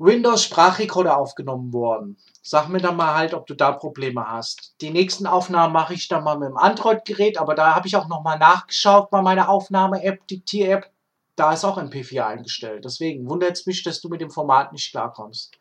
Windows-Sprachrecorder 0.00 1.16
aufgenommen 1.16 1.72
worden. 1.72 2.16
Sag 2.42 2.68
mir 2.68 2.80
dann 2.80 2.96
mal 2.96 3.14
halt, 3.14 3.34
ob 3.34 3.46
du 3.46 3.54
da 3.54 3.72
Probleme 3.72 4.26
hast. 4.26 4.74
Die 4.80 4.90
nächsten 4.90 5.26
Aufnahmen 5.26 5.74
mache 5.74 5.92
ich 5.92 6.08
dann 6.08 6.24
mal 6.24 6.38
mit 6.38 6.48
dem 6.48 6.56
Android-Gerät, 6.56 7.38
aber 7.38 7.54
da 7.54 7.74
habe 7.74 7.86
ich 7.86 7.96
auch 7.96 8.08
nochmal 8.08 8.38
nachgeschaut 8.38 9.10
bei 9.10 9.20
meiner 9.20 9.50
Aufnahme-App, 9.50 10.26
Diktier-App. 10.26 10.90
Da 11.36 11.52
ist 11.52 11.64
auch 11.64 11.78
MP4 11.78 12.26
eingestellt. 12.26 12.84
Deswegen 12.84 13.28
wundert 13.28 13.52
es 13.52 13.66
mich, 13.66 13.82
dass 13.82 14.00
du 14.00 14.08
mit 14.08 14.22
dem 14.22 14.30
Format 14.30 14.72
nicht 14.72 14.90
klarkommst. 14.90 15.58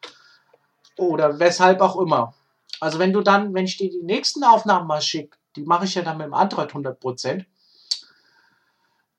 Oder 0.98 1.40
weshalb 1.40 1.82
auch 1.82 2.00
immer. 2.00 2.34
Also 2.80 2.98
wenn 2.98 3.12
du 3.12 3.22
dann, 3.22 3.54
wenn 3.54 3.66
ich 3.66 3.78
dir 3.78 3.90
die 3.90 4.04
nächsten 4.04 4.44
Aufnahmen 4.44 4.88
mal 4.88 5.02
schicke, 5.02 5.38
die 5.56 5.64
mache 5.64 5.86
ich 5.86 5.96
ja 5.96 6.02
dann 6.02 6.18
mit 6.18 6.28
dem 6.28 6.34
Android 6.34 6.72
100%, 6.72 7.46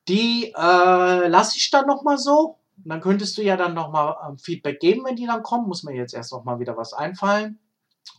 die 0.07 0.51
äh, 0.55 1.27
lasse 1.27 1.57
ich 1.57 1.69
dann 1.69 1.85
nochmal 1.85 2.17
so. 2.17 2.57
Dann 2.85 3.01
könntest 3.01 3.37
du 3.37 3.41
ja 3.41 3.57
dann 3.57 3.73
nochmal 3.73 4.15
ähm, 4.27 4.37
Feedback 4.37 4.79
geben, 4.79 5.03
wenn 5.05 5.15
die 5.15 5.25
dann 5.25 5.43
kommen. 5.43 5.67
Muss 5.67 5.83
mir 5.83 5.95
jetzt 5.95 6.13
erst 6.13 6.31
nochmal 6.31 6.59
wieder 6.59 6.77
was 6.77 6.93
einfallen. 6.93 7.59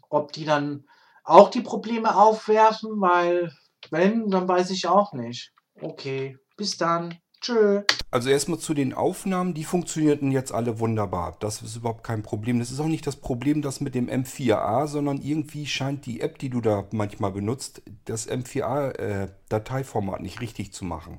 Ob 0.09 0.33
die 0.33 0.45
dann 0.45 0.85
auch 1.25 1.50
die 1.50 1.61
Probleme 1.61 2.16
aufwerfen, 2.16 3.00
weil 3.00 3.52
wenn, 3.90 4.31
dann 4.31 4.49
weiß 4.49 4.71
ich 4.71 4.87
auch 4.87 5.12
nicht. 5.12 5.52
Okay, 5.81 6.38
bis 6.57 6.76
dann. 6.76 7.19
Tschö. 7.40 7.83
Also 8.12 8.31
erstmal 8.31 8.61
zu 8.61 8.73
den 8.73 8.95
Aufnahmen, 8.95 9.52
die 9.52 9.64
funktionierten 9.64 10.31
jetzt 10.31 10.52
alle 10.52 10.78
wunderbar. 10.78 11.37
Das 11.40 11.61
ist 11.61 11.75
überhaupt 11.76 12.04
kein 12.04 12.23
Problem. 12.23 12.61
Das 12.61 12.71
ist 12.71 12.78
auch 12.78 12.87
nicht 12.87 13.07
das 13.07 13.16
Problem, 13.16 13.62
das 13.62 13.81
mit 13.81 13.97
dem 13.97 14.09
M4A, 14.09 14.87
sondern 14.87 15.21
irgendwie 15.21 15.66
scheint 15.66 16.07
die 16.07 16.21
App, 16.21 16.38
die 16.38 16.50
du 16.50 16.61
da 16.61 16.87
manchmal 16.92 17.33
benutzt, 17.33 17.83
das 18.04 18.28
M4A-Dateiformat 18.28 20.21
äh, 20.21 20.23
nicht 20.23 20.40
richtig 20.40 20.73
zu 20.73 20.85
machen. 20.85 21.19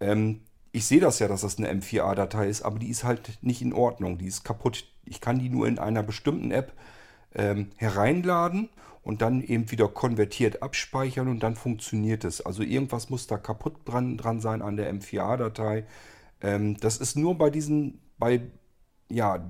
Ähm, 0.00 0.40
ich 0.74 0.86
sehe 0.86 0.98
das 0.98 1.20
ja, 1.20 1.28
dass 1.28 1.42
das 1.42 1.56
eine 1.56 1.72
M4A-Datei 1.72 2.48
ist, 2.48 2.62
aber 2.62 2.80
die 2.80 2.88
ist 2.88 3.04
halt 3.04 3.38
nicht 3.42 3.62
in 3.62 3.72
Ordnung. 3.72 4.18
Die 4.18 4.26
ist 4.26 4.42
kaputt. 4.42 4.84
Ich 5.04 5.20
kann 5.20 5.38
die 5.38 5.48
nur 5.48 5.68
in 5.68 5.78
einer 5.78 6.02
bestimmten 6.02 6.50
App 6.50 6.72
ähm, 7.32 7.70
hereinladen 7.76 8.68
und 9.04 9.22
dann 9.22 9.40
eben 9.40 9.70
wieder 9.70 9.86
konvertiert 9.86 10.64
abspeichern 10.64 11.28
und 11.28 11.44
dann 11.44 11.54
funktioniert 11.54 12.24
es. 12.24 12.44
Also 12.44 12.64
irgendwas 12.64 13.08
muss 13.08 13.28
da 13.28 13.38
kaputt 13.38 13.76
dran, 13.84 14.16
dran 14.16 14.40
sein 14.40 14.62
an 14.62 14.76
der 14.76 14.92
M4A-Datei. 14.92 15.84
Ähm, 16.40 16.76
das 16.80 16.96
ist 16.96 17.16
nur 17.16 17.38
bei 17.38 17.50
diesen, 17.50 18.00
bei, 18.18 18.40
ja, 19.08 19.48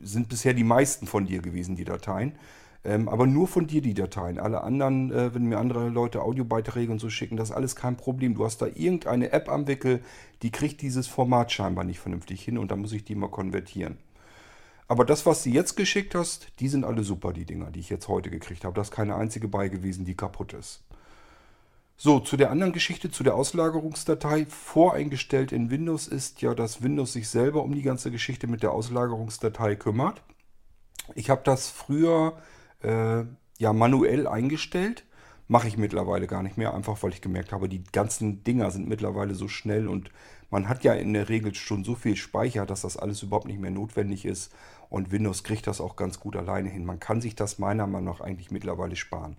sind 0.00 0.28
bisher 0.28 0.54
die 0.54 0.62
meisten 0.62 1.08
von 1.08 1.26
dir 1.26 1.42
gewesen, 1.42 1.74
die 1.74 1.84
Dateien. 1.84 2.36
Ähm, 2.84 3.08
aber 3.08 3.26
nur 3.26 3.46
von 3.46 3.66
dir 3.68 3.80
die 3.80 3.94
Dateien. 3.94 4.40
Alle 4.40 4.62
anderen, 4.62 5.12
äh, 5.12 5.34
wenn 5.34 5.44
mir 5.44 5.58
andere 5.58 5.88
Leute 5.88 6.22
Audiobeiträge 6.22 6.90
und 6.90 6.98
so 6.98 7.10
schicken, 7.10 7.36
das 7.36 7.50
ist 7.50 7.56
alles 7.56 7.76
kein 7.76 7.96
Problem. 7.96 8.34
Du 8.34 8.44
hast 8.44 8.58
da 8.60 8.66
irgendeine 8.66 9.32
App 9.32 9.48
am 9.48 9.68
Wickel, 9.68 10.00
die 10.42 10.50
kriegt 10.50 10.82
dieses 10.82 11.06
Format 11.06 11.52
scheinbar 11.52 11.84
nicht 11.84 12.00
vernünftig 12.00 12.42
hin 12.42 12.58
und 12.58 12.70
dann 12.70 12.80
muss 12.80 12.92
ich 12.92 13.04
die 13.04 13.14
mal 13.14 13.30
konvertieren. 13.30 13.98
Aber 14.88 15.04
das, 15.04 15.24
was 15.26 15.44
du 15.44 15.50
jetzt 15.50 15.76
geschickt 15.76 16.14
hast, 16.14 16.48
die 16.58 16.68
sind 16.68 16.84
alle 16.84 17.04
super, 17.04 17.32
die 17.32 17.44
Dinger, 17.44 17.70
die 17.70 17.80
ich 17.80 17.88
jetzt 17.88 18.08
heute 18.08 18.30
gekriegt 18.30 18.64
habe. 18.64 18.74
Da 18.74 18.82
ist 18.82 18.90
keine 18.90 19.14
einzige 19.14 19.46
bei 19.46 19.68
gewesen, 19.68 20.04
die 20.04 20.16
kaputt 20.16 20.52
ist. 20.52 20.82
So, 21.96 22.18
zu 22.18 22.36
der 22.36 22.50
anderen 22.50 22.72
Geschichte, 22.72 23.12
zu 23.12 23.22
der 23.22 23.36
Auslagerungsdatei. 23.36 24.44
Voreingestellt 24.46 25.52
in 25.52 25.70
Windows 25.70 26.08
ist 26.08 26.42
ja, 26.42 26.52
dass 26.52 26.82
Windows 26.82 27.12
sich 27.12 27.28
selber 27.28 27.62
um 27.62 27.74
die 27.74 27.82
ganze 27.82 28.10
Geschichte 28.10 28.48
mit 28.48 28.64
der 28.64 28.72
Auslagerungsdatei 28.72 29.76
kümmert. 29.76 30.20
Ich 31.14 31.30
habe 31.30 31.42
das 31.44 31.70
früher 31.70 32.36
äh, 32.82 33.24
ja 33.58 33.72
manuell 33.72 34.26
eingestellt. 34.26 35.04
Mache 35.48 35.68
ich 35.68 35.76
mittlerweile 35.76 36.26
gar 36.26 36.42
nicht 36.42 36.56
mehr, 36.56 36.72
einfach 36.72 37.02
weil 37.02 37.12
ich 37.12 37.20
gemerkt 37.20 37.52
habe, 37.52 37.68
die 37.68 37.82
ganzen 37.84 38.42
Dinger 38.44 38.70
sind 38.70 38.88
mittlerweile 38.88 39.34
so 39.34 39.48
schnell 39.48 39.88
und 39.88 40.10
man 40.52 40.68
hat 40.68 40.84
ja 40.84 40.92
in 40.92 41.14
der 41.14 41.30
Regel 41.30 41.54
schon 41.54 41.82
so 41.82 41.94
viel 41.94 42.14
Speicher, 42.14 42.66
dass 42.66 42.82
das 42.82 42.98
alles 42.98 43.22
überhaupt 43.22 43.46
nicht 43.46 43.58
mehr 43.58 43.70
notwendig 43.70 44.26
ist. 44.26 44.52
Und 44.90 45.10
Windows 45.10 45.44
kriegt 45.44 45.66
das 45.66 45.80
auch 45.80 45.96
ganz 45.96 46.20
gut 46.20 46.36
alleine 46.36 46.68
hin. 46.68 46.84
Man 46.84 47.00
kann 47.00 47.22
sich 47.22 47.34
das 47.34 47.58
meiner 47.58 47.86
Meinung 47.86 48.12
nach 48.12 48.20
eigentlich 48.20 48.50
mittlerweile 48.50 48.94
sparen. 48.94 49.38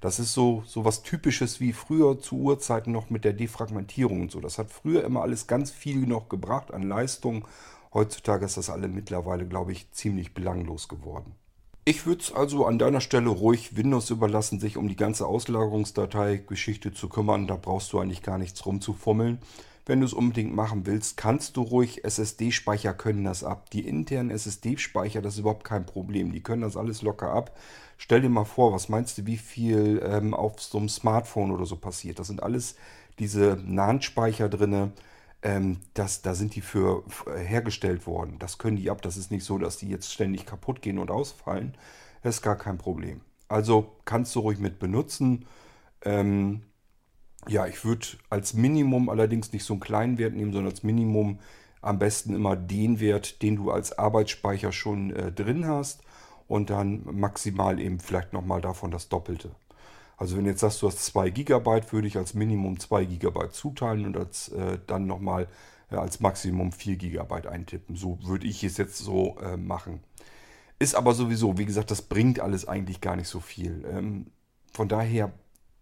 Das 0.00 0.18
ist 0.18 0.32
so, 0.32 0.62
so 0.66 0.86
was 0.86 1.02
Typisches 1.02 1.60
wie 1.60 1.74
früher 1.74 2.18
zu 2.18 2.36
Urzeiten 2.36 2.94
noch 2.94 3.10
mit 3.10 3.26
der 3.26 3.34
Defragmentierung 3.34 4.22
und 4.22 4.30
so. 4.30 4.40
Das 4.40 4.56
hat 4.56 4.70
früher 4.70 5.04
immer 5.04 5.20
alles 5.20 5.46
ganz 5.46 5.70
viel 5.70 6.06
noch 6.06 6.30
gebracht 6.30 6.72
an 6.72 6.82
Leistung. 6.82 7.46
Heutzutage 7.92 8.46
ist 8.46 8.56
das 8.56 8.70
alle 8.70 8.88
mittlerweile, 8.88 9.46
glaube 9.46 9.72
ich, 9.72 9.92
ziemlich 9.92 10.32
belanglos 10.32 10.88
geworden. 10.88 11.34
Ich 11.86 12.06
würde 12.06 12.22
es 12.22 12.32
also 12.32 12.64
an 12.64 12.78
deiner 12.78 13.02
Stelle 13.02 13.28
ruhig 13.28 13.76
Windows 13.76 14.08
überlassen, 14.08 14.58
sich 14.58 14.78
um 14.78 14.88
die 14.88 14.96
ganze 14.96 15.26
Auslagerungsdatei-Geschichte 15.26 16.94
zu 16.94 17.10
kümmern. 17.10 17.46
Da 17.46 17.56
brauchst 17.56 17.92
du 17.92 18.00
eigentlich 18.00 18.22
gar 18.22 18.38
nichts 18.38 18.64
rumzufummeln. 18.64 19.38
Wenn 19.84 20.00
du 20.00 20.06
es 20.06 20.14
unbedingt 20.14 20.54
machen 20.54 20.86
willst, 20.86 21.18
kannst 21.18 21.58
du 21.58 21.62
ruhig, 21.62 22.04
SSD-Speicher 22.04 22.94
können 22.94 23.24
das 23.24 23.44
ab. 23.44 23.68
Die 23.68 23.86
internen 23.86 24.30
SSD-Speicher, 24.30 25.20
das 25.20 25.34
ist 25.34 25.40
überhaupt 25.40 25.64
kein 25.64 25.84
Problem. 25.84 26.32
Die 26.32 26.42
können 26.42 26.62
das 26.62 26.78
alles 26.78 27.02
locker 27.02 27.30
ab. 27.30 27.54
Stell 27.98 28.22
dir 28.22 28.30
mal 28.30 28.46
vor, 28.46 28.72
was 28.72 28.88
meinst 28.88 29.18
du, 29.18 29.26
wie 29.26 29.36
viel 29.36 30.00
ähm, 30.02 30.32
auf 30.32 30.62
so 30.62 30.78
einem 30.78 30.88
Smartphone 30.88 31.50
oder 31.50 31.66
so 31.66 31.76
passiert? 31.76 32.18
Das 32.18 32.28
sind 32.28 32.42
alles 32.42 32.76
diese 33.18 33.58
NAND-Speicher 33.62 34.48
drin. 34.48 34.92
Ähm, 35.44 35.78
das, 35.92 36.22
da 36.22 36.34
sind 36.34 36.56
die 36.56 36.62
für, 36.62 37.04
für 37.06 37.38
hergestellt 37.38 38.06
worden. 38.06 38.38
Das 38.40 38.58
können 38.58 38.78
die 38.78 38.90
ab. 38.90 39.02
Das 39.02 39.16
ist 39.16 39.30
nicht 39.30 39.44
so, 39.44 39.58
dass 39.58 39.76
die 39.76 39.88
jetzt 39.88 40.12
ständig 40.12 40.46
kaputt 40.46 40.82
gehen 40.82 40.98
und 40.98 41.10
ausfallen. 41.10 41.76
Das 42.22 42.36
ist 42.36 42.42
gar 42.42 42.56
kein 42.56 42.78
Problem. 42.78 43.20
Also 43.46 43.94
kannst 44.06 44.34
du 44.34 44.40
ruhig 44.40 44.58
mit 44.58 44.78
benutzen. 44.78 45.46
Ähm, 46.02 46.62
ja, 47.46 47.66
ich 47.66 47.84
würde 47.84 48.06
als 48.30 48.54
Minimum 48.54 49.10
allerdings 49.10 49.52
nicht 49.52 49.64
so 49.64 49.74
einen 49.74 49.80
kleinen 49.80 50.18
Wert 50.18 50.34
nehmen, 50.34 50.52
sondern 50.52 50.72
als 50.72 50.82
Minimum 50.82 51.38
am 51.82 51.98
besten 51.98 52.34
immer 52.34 52.56
den 52.56 52.98
Wert, 52.98 53.42
den 53.42 53.56
du 53.56 53.70
als 53.70 53.98
Arbeitsspeicher 53.98 54.72
schon 54.72 55.14
äh, 55.14 55.30
drin 55.30 55.66
hast 55.66 56.02
und 56.48 56.70
dann 56.70 57.04
maximal 57.04 57.78
eben 57.78 58.00
vielleicht 58.00 58.32
nochmal 58.32 58.62
davon 58.62 58.90
das 58.90 59.10
Doppelte. 59.10 59.50
Also 60.16 60.36
wenn 60.36 60.44
du 60.44 60.50
jetzt 60.50 60.60
sagst, 60.60 60.82
du 60.82 60.86
hast 60.86 61.04
2 61.04 61.30
GB, 61.30 61.82
würde 61.90 62.06
ich 62.06 62.16
als 62.16 62.34
Minimum 62.34 62.78
2 62.78 63.04
GB 63.04 63.50
zuteilen 63.50 64.06
und 64.06 64.16
als, 64.16 64.48
äh, 64.48 64.78
dann 64.86 65.06
nochmal 65.06 65.48
äh, 65.90 65.96
als 65.96 66.20
Maximum 66.20 66.72
4 66.72 66.96
GB 66.96 67.48
eintippen. 67.48 67.96
So 67.96 68.18
würde 68.22 68.46
ich 68.46 68.62
es 68.64 68.76
jetzt 68.76 68.98
so 68.98 69.36
äh, 69.38 69.56
machen. 69.56 70.00
Ist 70.78 70.94
aber 70.94 71.14
sowieso, 71.14 71.58
wie 71.58 71.66
gesagt, 71.66 71.90
das 71.90 72.02
bringt 72.02 72.40
alles 72.40 72.66
eigentlich 72.66 73.00
gar 73.00 73.16
nicht 73.16 73.28
so 73.28 73.40
viel. 73.40 73.84
Ähm, 73.90 74.26
von 74.72 74.88
daher 74.88 75.32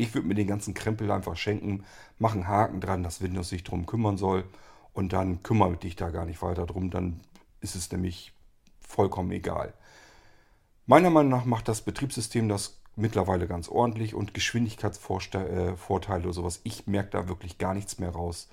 ich 0.02 0.14
würde 0.14 0.26
mir 0.26 0.34
den 0.34 0.46
ganzen 0.46 0.74
Krempel 0.74 1.10
einfach 1.10 1.36
schenken, 1.36 1.84
mache 2.18 2.34
einen 2.34 2.48
Haken 2.48 2.80
dran, 2.80 3.02
dass 3.02 3.22
Windows 3.22 3.48
sich 3.48 3.64
darum 3.64 3.86
kümmern 3.86 4.16
soll 4.16 4.44
und 4.92 5.12
dann 5.12 5.42
kümmere 5.42 5.76
dich 5.76 5.96
da 5.96 6.10
gar 6.10 6.26
nicht 6.26 6.42
weiter 6.42 6.66
drum, 6.66 6.90
dann 6.90 7.20
ist 7.60 7.76
es 7.76 7.90
nämlich 7.92 8.32
vollkommen 8.80 9.30
egal. 9.30 9.74
Meiner 10.86 11.10
Meinung 11.10 11.30
nach 11.30 11.44
macht 11.44 11.68
das 11.68 11.82
Betriebssystem 11.82 12.48
das 12.48 12.81
mittlerweile 12.96 13.46
ganz 13.46 13.68
ordentlich 13.68 14.14
und 14.14 14.34
Geschwindigkeitsvorteile 14.34 15.72
äh, 15.72 16.24
oder 16.24 16.32
sowas. 16.32 16.60
Ich 16.64 16.86
merke 16.86 17.10
da 17.10 17.28
wirklich 17.28 17.58
gar 17.58 17.74
nichts 17.74 17.98
mehr 17.98 18.10
raus. 18.10 18.48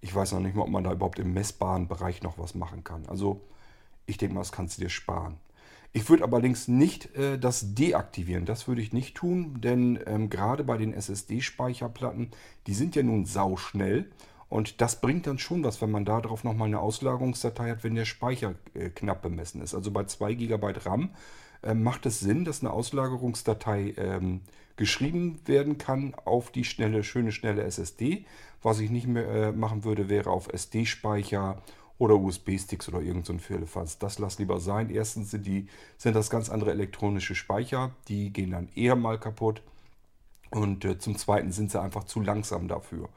Ich 0.00 0.14
weiß 0.14 0.32
noch 0.32 0.40
nicht 0.40 0.56
mal, 0.56 0.62
ob 0.62 0.70
man 0.70 0.84
da 0.84 0.92
überhaupt 0.92 1.18
im 1.18 1.32
messbaren 1.32 1.88
Bereich 1.88 2.22
noch 2.22 2.38
was 2.38 2.54
machen 2.54 2.84
kann. 2.84 3.06
Also 3.06 3.40
ich 4.06 4.16
denke 4.16 4.34
mal, 4.34 4.40
das 4.40 4.52
kannst 4.52 4.78
du 4.78 4.82
dir 4.82 4.90
sparen. 4.90 5.36
Ich 5.94 6.08
würde 6.08 6.24
allerdings 6.24 6.68
nicht 6.68 7.14
äh, 7.16 7.38
das 7.38 7.74
deaktivieren. 7.74 8.46
Das 8.46 8.66
würde 8.66 8.80
ich 8.80 8.94
nicht 8.94 9.14
tun, 9.14 9.60
denn 9.60 10.00
ähm, 10.06 10.30
gerade 10.30 10.64
bei 10.64 10.78
den 10.78 10.94
SSD-Speicherplatten, 10.94 12.30
die 12.66 12.74
sind 12.74 12.96
ja 12.96 13.02
nun 13.02 13.26
sauschnell. 13.26 14.10
Und 14.48 14.80
das 14.80 15.00
bringt 15.00 15.26
dann 15.26 15.38
schon 15.38 15.64
was, 15.64 15.80
wenn 15.80 15.90
man 15.90 16.04
darauf 16.04 16.44
nochmal 16.44 16.68
eine 16.68 16.80
Auslagerungsdatei 16.80 17.70
hat, 17.70 17.84
wenn 17.84 17.94
der 17.94 18.04
Speicher 18.06 18.54
äh, 18.74 18.88
knapp 18.88 19.22
bemessen 19.22 19.60
ist. 19.62 19.74
Also 19.74 19.90
bei 19.90 20.04
2 20.04 20.34
GB 20.34 20.72
RAM 20.84 21.10
macht 21.74 22.06
es 22.06 22.20
Sinn, 22.20 22.44
dass 22.44 22.60
eine 22.60 22.72
Auslagerungsdatei 22.72 23.94
ähm, 23.96 24.40
geschrieben 24.76 25.40
werden 25.46 25.78
kann 25.78 26.14
auf 26.24 26.50
die 26.50 26.64
schnelle, 26.64 27.04
schöne, 27.04 27.32
schnelle 27.32 27.62
SSD. 27.62 28.24
Was 28.62 28.80
ich 28.80 28.90
nicht 28.90 29.06
mehr 29.06 29.28
äh, 29.28 29.52
machen 29.52 29.84
würde, 29.84 30.08
wäre 30.08 30.30
auf 30.30 30.52
SD-Speicher 30.52 31.62
oder 31.98 32.16
USB-Sticks 32.16 32.88
oder 32.88 33.00
irgend 33.00 33.26
so 33.26 33.32
ein 33.32 33.40
Firlefanz. 33.40 33.98
Das 33.98 34.18
lass 34.18 34.38
lieber 34.38 34.60
sein. 34.60 34.90
Erstens 34.90 35.30
sind, 35.30 35.46
die, 35.46 35.68
sind 35.98 36.16
das 36.16 36.30
ganz 36.30 36.48
andere 36.48 36.72
elektronische 36.72 37.34
Speicher, 37.34 37.92
die 38.08 38.32
gehen 38.32 38.50
dann 38.50 38.68
eher 38.74 38.96
mal 38.96 39.18
kaputt. 39.18 39.62
Und 40.50 40.84
äh, 40.84 40.98
zum 40.98 41.16
Zweiten 41.16 41.52
sind 41.52 41.70
sie 41.70 41.80
einfach 41.80 42.04
zu 42.04 42.20
langsam 42.20 42.68
dafür. 42.68 43.08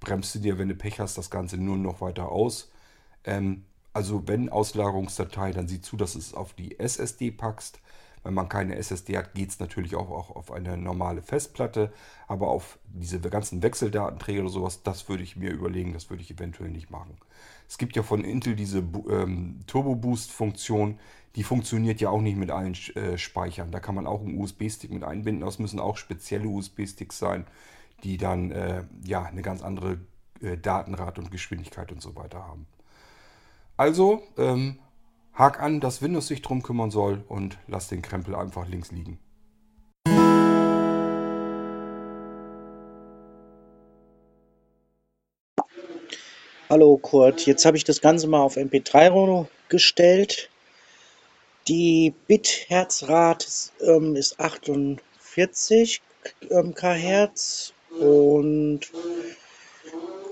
Bremst 0.00 0.34
du 0.34 0.38
dir, 0.38 0.58
wenn 0.58 0.68
du 0.68 0.74
Pech 0.74 1.00
hast, 1.00 1.16
das 1.18 1.30
Ganze 1.30 1.56
nur 1.56 1.76
noch 1.76 2.00
weiter 2.00 2.30
aus. 2.30 2.70
Ähm, 3.24 3.64
also 3.92 4.26
wenn 4.26 4.48
Auslagerungsdatei, 4.48 5.52
dann 5.52 5.68
sieh 5.68 5.80
zu, 5.80 5.96
dass 5.96 6.12
du 6.14 6.18
es 6.18 6.34
auf 6.34 6.52
die 6.52 6.78
SSD 6.78 7.30
packst. 7.30 7.80
Wenn 8.24 8.34
man 8.34 8.48
keine 8.48 8.76
SSD 8.76 9.16
hat, 9.16 9.34
geht 9.34 9.50
es 9.50 9.60
natürlich 9.60 9.94
auch, 9.94 10.10
auch 10.10 10.34
auf 10.34 10.50
eine 10.50 10.76
normale 10.76 11.22
Festplatte. 11.22 11.92
Aber 12.26 12.48
auf 12.48 12.78
diese 12.86 13.20
ganzen 13.20 13.62
Wechseldatenträger 13.62 14.40
oder 14.40 14.50
sowas, 14.50 14.82
das 14.82 15.08
würde 15.08 15.22
ich 15.22 15.36
mir 15.36 15.50
überlegen, 15.50 15.92
das 15.92 16.10
würde 16.10 16.22
ich 16.22 16.30
eventuell 16.30 16.70
nicht 16.70 16.90
machen. 16.90 17.16
Es 17.68 17.78
gibt 17.78 17.96
ja 17.96 18.02
von 18.02 18.24
Intel 18.24 18.56
diese 18.56 18.78
ähm, 18.78 19.60
Turbo 19.66 19.94
Boost 19.94 20.32
Funktion, 20.32 20.98
die 21.36 21.42
funktioniert 21.42 22.00
ja 22.00 22.10
auch 22.10 22.20
nicht 22.20 22.36
mit 22.36 22.50
allen 22.50 22.74
äh, 22.94 23.18
Speichern. 23.18 23.70
Da 23.70 23.80
kann 23.80 23.94
man 23.94 24.06
auch 24.06 24.20
einen 24.20 24.38
USB-Stick 24.38 24.90
mit 24.90 25.04
einbinden. 25.04 25.44
Das 25.44 25.58
müssen 25.58 25.80
auch 25.80 25.96
spezielle 25.96 26.48
USB-Sticks 26.48 27.18
sein, 27.18 27.46
die 28.04 28.16
dann 28.16 28.52
äh, 28.52 28.84
ja 29.04 29.24
eine 29.24 29.42
ganz 29.42 29.62
andere 29.62 29.98
äh, 30.40 30.56
Datenrate 30.56 31.20
und 31.20 31.30
Geschwindigkeit 31.30 31.90
und 31.92 32.00
so 32.00 32.16
weiter 32.16 32.38
haben. 32.46 32.66
Also 33.76 34.22
ähm, 34.38 34.78
hak 35.34 35.60
an, 35.60 35.80
dass 35.80 36.00
Windows 36.00 36.28
sich 36.28 36.42
drum 36.42 36.62
kümmern 36.62 36.90
soll 36.90 37.24
und 37.28 37.58
lass 37.66 37.88
den 37.88 38.02
Krempel 38.02 38.34
einfach 38.34 38.68
links 38.68 38.92
liegen. 38.92 39.18
Hallo 46.70 46.96
Kurt, 46.96 47.46
jetzt 47.46 47.66
habe 47.66 47.76
ich 47.76 47.84
das 47.84 48.00
Ganze 48.00 48.26
mal 48.26 48.40
auf 48.40 48.56
MP3 48.56 49.46
gestellt. 49.68 50.48
Die 51.68 52.14
Bit-Herzrate 52.26 53.46
ähm, 53.80 54.16
ist 54.16 54.40
48 54.40 56.02
ähm, 56.50 56.74
kHz 56.74 57.72
und 58.00 58.80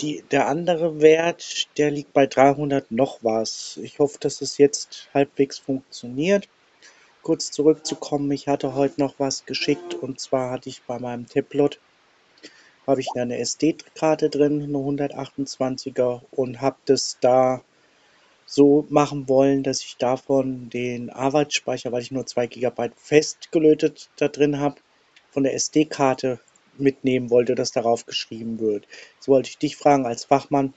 die, 0.02 0.24
der 0.30 0.48
andere 0.48 1.00
Wert, 1.00 1.68
der 1.78 1.90
liegt 1.90 2.12
bei 2.12 2.26
300 2.26 2.90
noch 2.90 3.20
was. 3.22 3.78
Ich 3.82 3.98
hoffe, 3.98 4.18
dass 4.20 4.42
es 4.42 4.58
jetzt 4.58 5.08
halbwegs 5.14 5.58
funktioniert. 5.58 6.48
kurz 7.22 7.52
zurückzukommen, 7.52 8.30
ich 8.32 8.48
hatte 8.48 8.74
heute 8.74 9.00
noch 9.00 9.14
was 9.18 9.46
geschickt 9.46 9.94
und 9.94 10.18
zwar 10.20 10.50
hatte 10.50 10.68
ich 10.68 10.82
bei 10.82 10.98
meinem 10.98 11.28
Tablet 11.28 11.78
habe 12.86 13.00
ich 13.00 13.08
eine 13.14 13.38
SD-Karte 13.38 14.28
drin, 14.28 14.62
eine 14.62 14.78
128er 14.78 16.22
und 16.30 16.60
habe 16.60 16.78
das 16.84 17.18
da 17.20 17.62
so 18.44 18.86
machen 18.90 19.28
wollen, 19.28 19.62
dass 19.62 19.82
ich 19.82 19.96
davon 19.96 20.68
den 20.68 21.10
Arbeitsspeicher, 21.10 21.92
weil 21.92 22.02
ich 22.02 22.10
nur 22.10 22.26
2 22.26 22.48
GB 22.48 22.90
festgelötet 22.96 24.10
da 24.16 24.28
drin 24.28 24.58
habe, 24.58 24.76
von 25.30 25.44
der 25.44 25.54
SD-Karte 25.54 26.40
mitnehmen 26.78 27.30
wollte, 27.30 27.54
dass 27.54 27.72
darauf 27.72 28.06
geschrieben 28.06 28.60
wird. 28.60 28.86
Jetzt 29.14 29.28
wollte 29.28 29.50
ich 29.50 29.58
dich 29.58 29.76
fragen 29.76 30.06
als 30.06 30.24
Fachmann, 30.24 30.74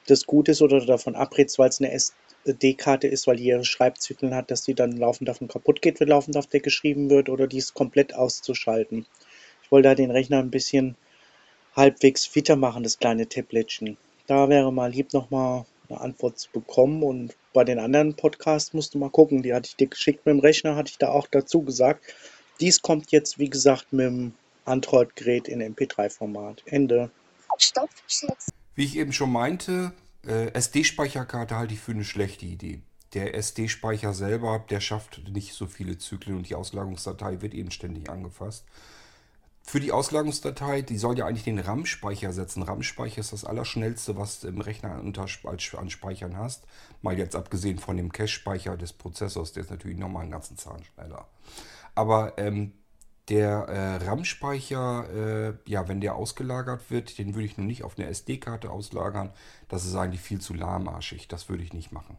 ob 0.00 0.06
das 0.06 0.26
gut 0.26 0.48
ist 0.48 0.62
oder 0.62 0.84
davon 0.84 1.16
abrätst, 1.16 1.58
weil 1.58 1.68
es 1.68 1.80
eine 1.80 1.92
SD-Karte 1.92 3.08
ist, 3.08 3.26
weil 3.26 3.36
die 3.36 3.44
ihre 3.44 3.64
Schreibzyklen 3.64 4.34
hat, 4.34 4.50
dass 4.50 4.62
die 4.62 4.74
dann 4.74 4.92
laufend 4.92 5.28
davon 5.28 5.48
kaputt 5.48 5.82
geht, 5.82 6.00
wenn 6.00 6.08
laufend 6.08 6.36
auf 6.36 6.46
der 6.46 6.60
geschrieben 6.60 7.10
wird, 7.10 7.28
oder 7.28 7.46
die 7.46 7.58
ist 7.58 7.74
komplett 7.74 8.14
auszuschalten. 8.14 9.06
Ich 9.62 9.72
wollte 9.72 9.88
da 9.88 9.94
den 9.94 10.10
Rechner 10.10 10.38
ein 10.38 10.50
bisschen 10.50 10.96
halbwegs 11.76 12.26
fitter 12.26 12.56
machen, 12.56 12.82
das 12.82 12.98
kleine 12.98 13.28
Tabletchen. 13.28 13.96
Da 14.26 14.48
wäre 14.48 14.72
mal 14.72 14.90
lieb, 14.90 15.12
nochmal 15.12 15.64
eine 15.88 16.00
Antwort 16.00 16.38
zu 16.38 16.50
bekommen. 16.50 17.02
Und 17.02 17.36
bei 17.52 17.64
den 17.64 17.78
anderen 17.78 18.14
Podcasts 18.14 18.72
musst 18.72 18.94
du 18.94 18.98
mal 18.98 19.10
gucken. 19.10 19.42
Die 19.42 19.54
hatte 19.54 19.68
ich 19.68 19.76
dir 19.76 19.86
geschickt 19.86 20.26
mit 20.26 20.34
dem 20.34 20.40
Rechner, 20.40 20.76
hatte 20.76 20.90
ich 20.90 20.98
da 20.98 21.08
auch 21.10 21.26
dazu 21.30 21.62
gesagt. 21.62 22.04
Dies 22.60 22.82
kommt 22.82 23.10
jetzt, 23.12 23.38
wie 23.38 23.50
gesagt, 23.50 23.92
mit 23.92 24.06
dem 24.06 24.34
Android-Gerät 24.68 25.48
in 25.48 25.62
MP3-Format. 25.62 26.62
Ende. 26.66 27.10
Stopp. 27.58 27.90
Wie 28.74 28.84
ich 28.84 28.96
eben 28.96 29.12
schon 29.12 29.32
meinte, 29.32 29.92
äh, 30.26 30.52
SD-Speicherkarte 30.52 31.56
halte 31.56 31.74
ich 31.74 31.80
für 31.80 31.92
eine 31.92 32.04
schlechte 32.04 32.46
Idee. 32.46 32.82
Der 33.14 33.34
SD-Speicher 33.34 34.12
selber, 34.12 34.64
der 34.70 34.80
schafft 34.80 35.28
nicht 35.30 35.54
so 35.54 35.66
viele 35.66 35.98
Zyklen 35.98 36.36
und 36.36 36.48
die 36.48 36.54
Auslagerungsdatei 36.54 37.40
wird 37.40 37.54
eben 37.54 37.70
ständig 37.70 38.10
angefasst. 38.10 38.64
Für 39.62 39.80
die 39.80 39.92
Auslagerungsdatei, 39.92 40.80
die 40.82 40.96
soll 40.96 41.18
ja 41.18 41.26
eigentlich 41.26 41.44
den 41.44 41.58
RAM-Speicher 41.58 42.32
setzen. 42.32 42.62
RAM-Speicher 42.62 43.20
ist 43.20 43.34
das 43.34 43.44
Allerschnellste, 43.44 44.16
was 44.16 44.40
du 44.40 44.48
im 44.48 44.60
Rechner 44.60 44.94
an 44.94 45.90
Speichern 45.90 46.36
hast. 46.38 46.64
Mal 47.02 47.18
jetzt 47.18 47.36
abgesehen 47.36 47.78
von 47.78 47.96
dem 47.96 48.10
Cache-Speicher 48.10 48.78
des 48.78 48.94
Prozessors, 48.94 49.52
der 49.52 49.64
ist 49.64 49.70
natürlich 49.70 49.98
nochmal 49.98 50.22
einen 50.22 50.32
ganzen 50.32 50.56
Zahn 50.56 50.82
schneller. 50.84 51.28
Aber 51.94 52.38
ähm, 52.38 52.72
der 53.28 53.50
äh, 53.68 54.04
RAM-Speicher, 54.04 55.48
äh, 55.48 55.54
ja, 55.66 55.88
wenn 55.88 56.00
der 56.00 56.14
ausgelagert 56.14 56.90
wird, 56.90 57.18
den 57.18 57.34
würde 57.34 57.46
ich 57.46 57.58
nur 57.58 57.66
nicht 57.66 57.84
auf 57.84 57.98
eine 57.98 58.08
SD-Karte 58.08 58.70
auslagern. 58.70 59.32
Das 59.68 59.84
ist 59.84 59.94
eigentlich 59.94 60.20
viel 60.20 60.40
zu 60.40 60.54
lahmarschig. 60.54 61.28
Das 61.28 61.48
würde 61.48 61.62
ich 61.62 61.72
nicht 61.72 61.92
machen. 61.92 62.16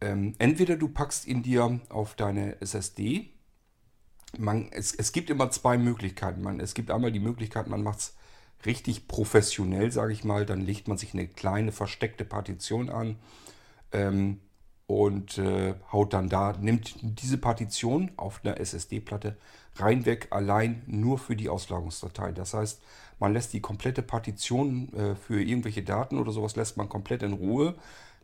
Ähm, 0.00 0.34
entweder 0.38 0.76
du 0.76 0.88
packst 0.88 1.26
ihn 1.26 1.42
dir 1.42 1.80
auf 1.88 2.14
deine 2.14 2.60
SSD. 2.60 3.30
Man, 4.38 4.70
es, 4.72 4.94
es 4.94 5.12
gibt 5.12 5.30
immer 5.30 5.50
zwei 5.50 5.78
Möglichkeiten. 5.78 6.42
Man, 6.42 6.60
es 6.60 6.74
gibt 6.74 6.90
einmal 6.90 7.12
die 7.12 7.20
Möglichkeit, 7.20 7.68
man 7.68 7.82
macht 7.82 7.98
es 7.98 8.16
richtig 8.64 9.08
professionell, 9.08 9.92
sage 9.92 10.12
ich 10.12 10.24
mal. 10.24 10.46
Dann 10.46 10.60
legt 10.60 10.88
man 10.88 10.98
sich 10.98 11.14
eine 11.14 11.28
kleine 11.28 11.72
versteckte 11.72 12.24
Partition 12.24 12.90
an. 12.90 13.16
Ähm, 13.92 14.40
und 14.86 15.38
äh, 15.38 15.74
haut 15.92 16.12
dann 16.12 16.28
da, 16.28 16.54
nimmt 16.60 16.94
diese 17.02 17.38
Partition 17.38 18.12
auf 18.16 18.40
einer 18.44 18.60
SSD-Platte 18.60 19.36
reinweg 19.76 20.28
allein 20.30 20.82
nur 20.86 21.18
für 21.18 21.36
die 21.36 21.48
Auslagerungsdatei. 21.48 22.32
Das 22.32 22.54
heißt, 22.54 22.80
man 23.18 23.32
lässt 23.32 23.52
die 23.52 23.60
komplette 23.60 24.02
Partition 24.02 24.92
äh, 24.94 25.14
für 25.14 25.42
irgendwelche 25.42 25.82
Daten 25.82 26.18
oder 26.18 26.32
sowas 26.32 26.56
lässt 26.56 26.76
man 26.76 26.88
komplett 26.88 27.22
in 27.22 27.32
Ruhe. 27.32 27.74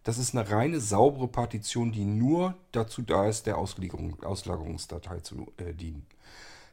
Das 0.04 0.18
ist 0.18 0.34
eine 0.34 0.50
reine 0.50 0.80
saubere 0.80 1.28
Partition, 1.28 1.92
die 1.92 2.04
nur 2.04 2.54
dazu 2.72 3.02
da 3.02 3.26
ist, 3.26 3.46
der 3.46 3.58
Auslagerung, 3.58 4.22
Auslagerungsdatei 4.22 5.20
zu 5.20 5.52
äh, 5.58 5.74
dienen. 5.74 6.06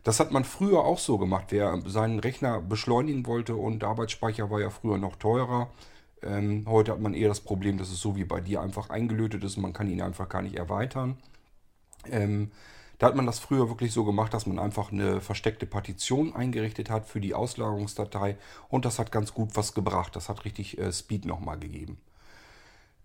Das 0.03 0.19
hat 0.19 0.31
man 0.31 0.45
früher 0.45 0.85
auch 0.85 0.97
so 0.97 1.17
gemacht. 1.17 1.47
Wer 1.49 1.81
seinen 1.85 2.19
Rechner 2.19 2.61
beschleunigen 2.61 3.25
wollte 3.25 3.55
und 3.55 3.83
Arbeitsspeicher 3.83 4.49
war 4.49 4.61
ja 4.61 4.69
früher 4.69 4.97
noch 4.97 5.17
teurer, 5.17 5.69
ähm, 6.23 6.65
heute 6.67 6.91
hat 6.91 7.01
man 7.01 7.13
eher 7.13 7.29
das 7.29 7.41
Problem, 7.41 7.77
dass 7.77 7.89
es 7.89 7.99
so 7.99 8.15
wie 8.15 8.25
bei 8.25 8.41
dir 8.41 8.61
einfach 8.61 8.89
eingelötet 8.89 9.43
ist 9.43 9.57
man 9.57 9.73
kann 9.73 9.89
ihn 9.89 10.01
einfach 10.01 10.29
gar 10.29 10.41
nicht 10.41 10.55
erweitern. 10.55 11.17
Ähm, 12.09 12.51
da 12.97 13.07
hat 13.07 13.15
man 13.15 13.25
das 13.25 13.39
früher 13.39 13.69
wirklich 13.69 13.93
so 13.93 14.03
gemacht, 14.03 14.33
dass 14.33 14.45
man 14.45 14.59
einfach 14.59 14.91
eine 14.91 15.21
versteckte 15.21 15.65
Partition 15.65 16.35
eingerichtet 16.35 16.89
hat 16.89 17.07
für 17.07 17.21
die 17.21 17.33
Auslagerungsdatei 17.33 18.35
und 18.67 18.83
das 18.83 18.99
hat 18.99 19.11
ganz 19.11 19.33
gut 19.33 19.51
was 19.53 19.73
gebracht. 19.73 20.15
Das 20.15 20.27
hat 20.27 20.43
richtig 20.43 20.77
äh, 20.77 20.91
Speed 20.91 21.25
nochmal 21.25 21.57
gegeben. 21.57 21.97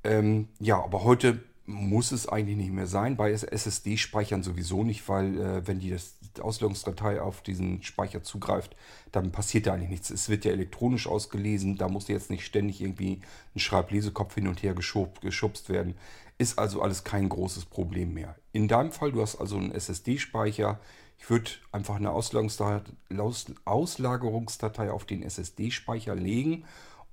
Ähm, 0.02 0.48
ja, 0.58 0.82
aber 0.82 1.04
heute 1.04 1.42
muss 1.66 2.12
es 2.12 2.28
eigentlich 2.28 2.56
nicht 2.56 2.72
mehr 2.72 2.86
sein. 2.86 3.16
Bei 3.16 3.30
SSD-Speichern 3.30 4.42
sowieso 4.42 4.84
nicht, 4.84 5.08
weil 5.08 5.40
äh, 5.40 5.66
wenn 5.66 5.78
die 5.78 5.90
das, 5.90 6.16
die 6.36 6.42
Auslösungsdatei 6.42 7.20
auf 7.20 7.42
diesen 7.42 7.82
Speicher 7.82 8.22
zugreift, 8.22 8.76
dann 9.12 9.32
passiert 9.32 9.66
da 9.66 9.74
eigentlich 9.74 9.90
nichts. 9.90 10.10
Es 10.10 10.28
wird 10.28 10.44
ja 10.44 10.52
elektronisch 10.52 11.06
ausgelesen, 11.06 11.76
da 11.76 11.88
muss 11.88 12.08
jetzt 12.08 12.30
nicht 12.30 12.44
ständig 12.44 12.80
irgendwie 12.80 13.20
ein 13.54 13.60
Schreiblesekopf 13.60 14.34
hin 14.34 14.48
und 14.48 14.62
her 14.62 14.74
geschub, 14.74 15.20
geschubst 15.20 15.68
werden. 15.68 15.94
Ist 16.38 16.58
also 16.58 16.82
alles 16.82 17.04
kein 17.04 17.28
großes 17.28 17.66
Problem 17.66 18.14
mehr. 18.14 18.34
In 18.52 18.68
deinem 18.68 18.92
Fall, 18.92 19.12
du 19.12 19.22
hast 19.22 19.36
also 19.36 19.56
einen 19.56 19.72
SSD-Speicher. 19.72 20.80
Ich 21.18 21.30
würde 21.30 21.52
einfach 21.70 21.94
eine 21.96 22.10
Auslagerungsdatei 22.10 24.90
auf 24.90 25.04
den 25.04 25.22
SSD-Speicher 25.22 26.16
legen 26.16 26.64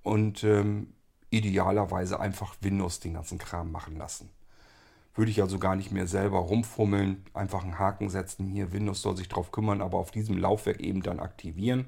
und 0.02 0.44
ähm, 0.44 0.94
idealerweise 1.30 2.20
einfach 2.20 2.56
Windows 2.62 3.00
den 3.00 3.14
ganzen 3.14 3.38
Kram 3.38 3.72
machen 3.72 3.96
lassen. 3.98 4.32
Würde 5.16 5.32
ich 5.32 5.42
also 5.42 5.60
gar 5.60 5.76
nicht 5.76 5.92
mehr 5.92 6.08
selber 6.08 6.40
rumfummeln, 6.40 7.26
einfach 7.34 7.64
einen 7.64 7.80
Haken 7.80 8.10
setzen, 8.10 8.48
hier 8.48 8.72
Windows 8.72 9.02
soll 9.02 9.18
sich 9.18 9.28
drauf 9.28 9.52
kümmern, 9.52 9.82
aber 9.82 9.98
auf 9.98 10.12
diesem 10.12 10.38
Laufwerk 10.38 10.80
eben 10.80 11.04
dann 11.04 11.20
aktivieren, 11.20 11.88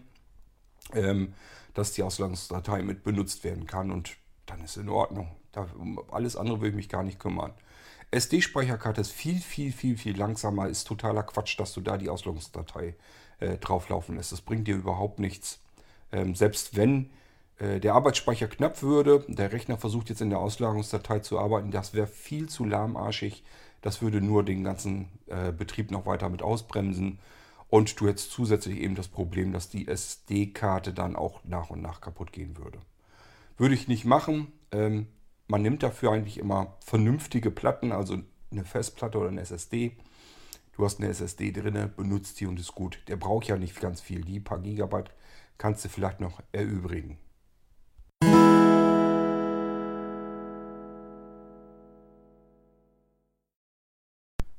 ähm, 0.93 1.33
dass 1.73 1.93
die 1.93 2.03
Auslagungsdatei 2.03 2.83
mit 2.83 3.03
benutzt 3.03 3.43
werden 3.43 3.65
kann 3.65 3.91
und 3.91 4.17
dann 4.45 4.62
ist 4.62 4.77
in 4.77 4.89
Ordnung. 4.89 5.31
Da, 5.53 5.67
um 5.77 6.01
alles 6.12 6.36
andere 6.36 6.62
will 6.62 6.69
ich 6.69 6.75
mich 6.75 6.89
gar 6.89 7.03
nicht 7.03 7.19
kümmern. 7.19 7.53
SD-Speicherkarte 8.13 9.01
ist 9.01 9.12
viel, 9.12 9.39
viel, 9.39 9.71
viel, 9.71 9.97
viel 9.97 10.17
langsamer. 10.17 10.67
Ist 10.67 10.88
totaler 10.88 11.23
Quatsch, 11.23 11.59
dass 11.59 11.73
du 11.73 11.81
da 11.81 11.97
die 11.97 12.09
Auslagungsdatei 12.09 12.95
äh, 13.39 13.57
drauflaufen 13.57 14.15
lässt. 14.15 14.31
Das 14.31 14.41
bringt 14.41 14.67
dir 14.67 14.75
überhaupt 14.75 15.19
nichts. 15.19 15.59
Ähm, 16.12 16.36
selbst 16.36 16.75
wenn 16.75 17.09
der 17.59 17.93
Arbeitsspeicher 17.93 18.47
knapp 18.47 18.81
würde, 18.81 19.23
der 19.27 19.51
Rechner 19.51 19.77
versucht 19.77 20.09
jetzt 20.09 20.21
in 20.21 20.29
der 20.29 20.39
Auslagerungsdatei 20.39 21.19
zu 21.19 21.39
arbeiten, 21.39 21.71
das 21.71 21.93
wäre 21.93 22.07
viel 22.07 22.49
zu 22.49 22.65
lahmarschig. 22.65 23.43
Das 23.83 24.01
würde 24.01 24.21
nur 24.21 24.43
den 24.43 24.63
ganzen 24.63 25.09
äh, 25.27 25.51
Betrieb 25.51 25.91
noch 25.91 26.05
weiter 26.05 26.29
mit 26.29 26.41
ausbremsen. 26.41 27.19
Und 27.67 27.99
du 27.99 28.07
hättest 28.07 28.31
zusätzlich 28.31 28.79
eben 28.79 28.95
das 28.95 29.09
Problem, 29.09 29.51
dass 29.51 29.69
die 29.69 29.87
SD-Karte 29.87 30.93
dann 30.93 31.15
auch 31.15 31.43
nach 31.43 31.69
und 31.69 31.81
nach 31.81 31.99
kaputt 31.99 32.31
gehen 32.31 32.57
würde. 32.57 32.79
Würde 33.57 33.75
ich 33.75 33.89
nicht 33.89 34.05
machen. 34.05 34.53
Ähm, 34.71 35.07
man 35.47 35.61
nimmt 35.61 35.83
dafür 35.83 36.13
eigentlich 36.13 36.37
immer 36.37 36.77
vernünftige 36.79 37.51
Platten, 37.51 37.91
also 37.91 38.19
eine 38.51 38.63
Festplatte 38.63 39.17
oder 39.17 39.27
eine 39.27 39.41
SSD. 39.41 39.97
Du 40.77 40.85
hast 40.85 40.99
eine 40.99 41.09
SSD 41.09 41.51
drin, 41.51 41.91
benutzt 41.95 42.39
die 42.39 42.45
und 42.45 42.59
ist 42.59 42.73
gut. 42.73 42.99
Der 43.09 43.17
braucht 43.17 43.47
ja 43.47 43.57
nicht 43.57 43.79
ganz 43.81 43.99
viel. 43.99 44.21
Die 44.21 44.39
paar 44.39 44.59
Gigabyte 44.59 45.11
kannst 45.57 45.83
du 45.83 45.89
vielleicht 45.89 46.21
noch 46.21 46.41
erübrigen. 46.53 47.17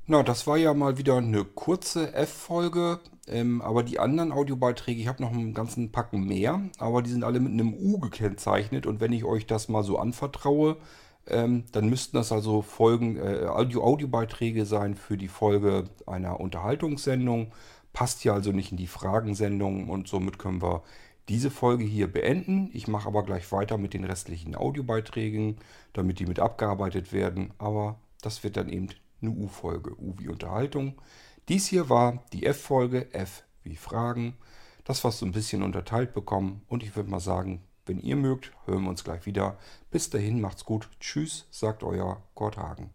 Na, 0.07 0.21
das 0.21 0.45
war 0.45 0.57
ja 0.57 0.75
mal 0.75 0.99
wieder 0.99 1.17
eine 1.17 1.43
kurze 1.43 2.13
F-Folge, 2.13 2.99
ähm, 3.27 3.59
aber 3.63 3.81
die 3.81 3.97
anderen 3.97 4.31
Audiobeiträge, 4.31 5.01
ich 5.01 5.07
habe 5.07 5.23
noch 5.23 5.31
einen 5.31 5.55
ganzen 5.55 5.91
Packen 5.91 6.27
mehr, 6.27 6.61
aber 6.77 7.01
die 7.01 7.09
sind 7.09 7.23
alle 7.23 7.39
mit 7.39 7.53
einem 7.53 7.73
U 7.73 7.97
gekennzeichnet 7.97 8.85
und 8.85 8.99
wenn 8.99 9.13
ich 9.13 9.23
euch 9.23 9.47
das 9.47 9.67
mal 9.67 9.81
so 9.81 9.97
anvertraue, 9.97 10.77
ähm, 11.25 11.63
dann 11.71 11.89
müssten 11.89 12.17
das 12.17 12.31
also 12.31 12.61
Folgen, 12.61 13.17
äh, 13.17 13.47
Audio 13.47 13.83
Audiobeiträge 13.83 14.67
sein 14.67 14.93
für 14.93 15.17
die 15.17 15.27
Folge 15.27 15.85
einer 16.05 16.39
Unterhaltungssendung. 16.39 17.51
Passt 17.91 18.21
hier 18.21 18.33
also 18.35 18.51
nicht 18.51 18.71
in 18.71 18.77
die 18.77 18.85
Fragensendung 18.85 19.89
und 19.89 20.07
somit 20.07 20.37
können 20.37 20.61
wir 20.61 20.83
diese 21.29 21.49
Folge 21.49 21.83
hier 21.83 22.11
beenden. 22.11 22.69
Ich 22.73 22.87
mache 22.87 23.07
aber 23.07 23.23
gleich 23.23 23.51
weiter 23.51 23.79
mit 23.79 23.95
den 23.95 24.03
restlichen 24.03 24.55
Audiobeiträgen, 24.55 25.57
damit 25.93 26.19
die 26.19 26.27
mit 26.27 26.39
abgearbeitet 26.39 27.11
werden, 27.11 27.53
aber 27.57 27.97
das 28.21 28.43
wird 28.43 28.57
dann 28.57 28.69
eben 28.69 28.89
eine 29.21 29.31
U-Folge, 29.31 29.95
U 29.99 30.13
wie 30.17 30.29
Unterhaltung. 30.29 31.01
Dies 31.47 31.67
hier 31.67 31.89
war 31.89 32.23
die 32.33 32.45
F-Folge, 32.45 33.13
F 33.13 33.43
wie 33.63 33.75
Fragen. 33.75 34.35
Das 34.83 35.03
was 35.03 35.19
so 35.19 35.25
ein 35.25 35.31
bisschen 35.31 35.63
unterteilt 35.63 36.13
bekommen 36.13 36.61
und 36.67 36.83
ich 36.83 36.95
würde 36.95 37.09
mal 37.09 37.19
sagen, 37.19 37.63
wenn 37.85 37.99
ihr 37.99 38.15
mögt, 38.15 38.51
hören 38.65 38.83
wir 38.83 38.89
uns 38.89 39.03
gleich 39.03 39.25
wieder. 39.25 39.57
Bis 39.91 40.09
dahin 40.09 40.41
macht's 40.41 40.65
gut. 40.65 40.89
Tschüss, 40.99 41.47
sagt 41.51 41.83
euer 41.83 42.23
Gott 42.33 42.57
Hagen. 42.57 42.94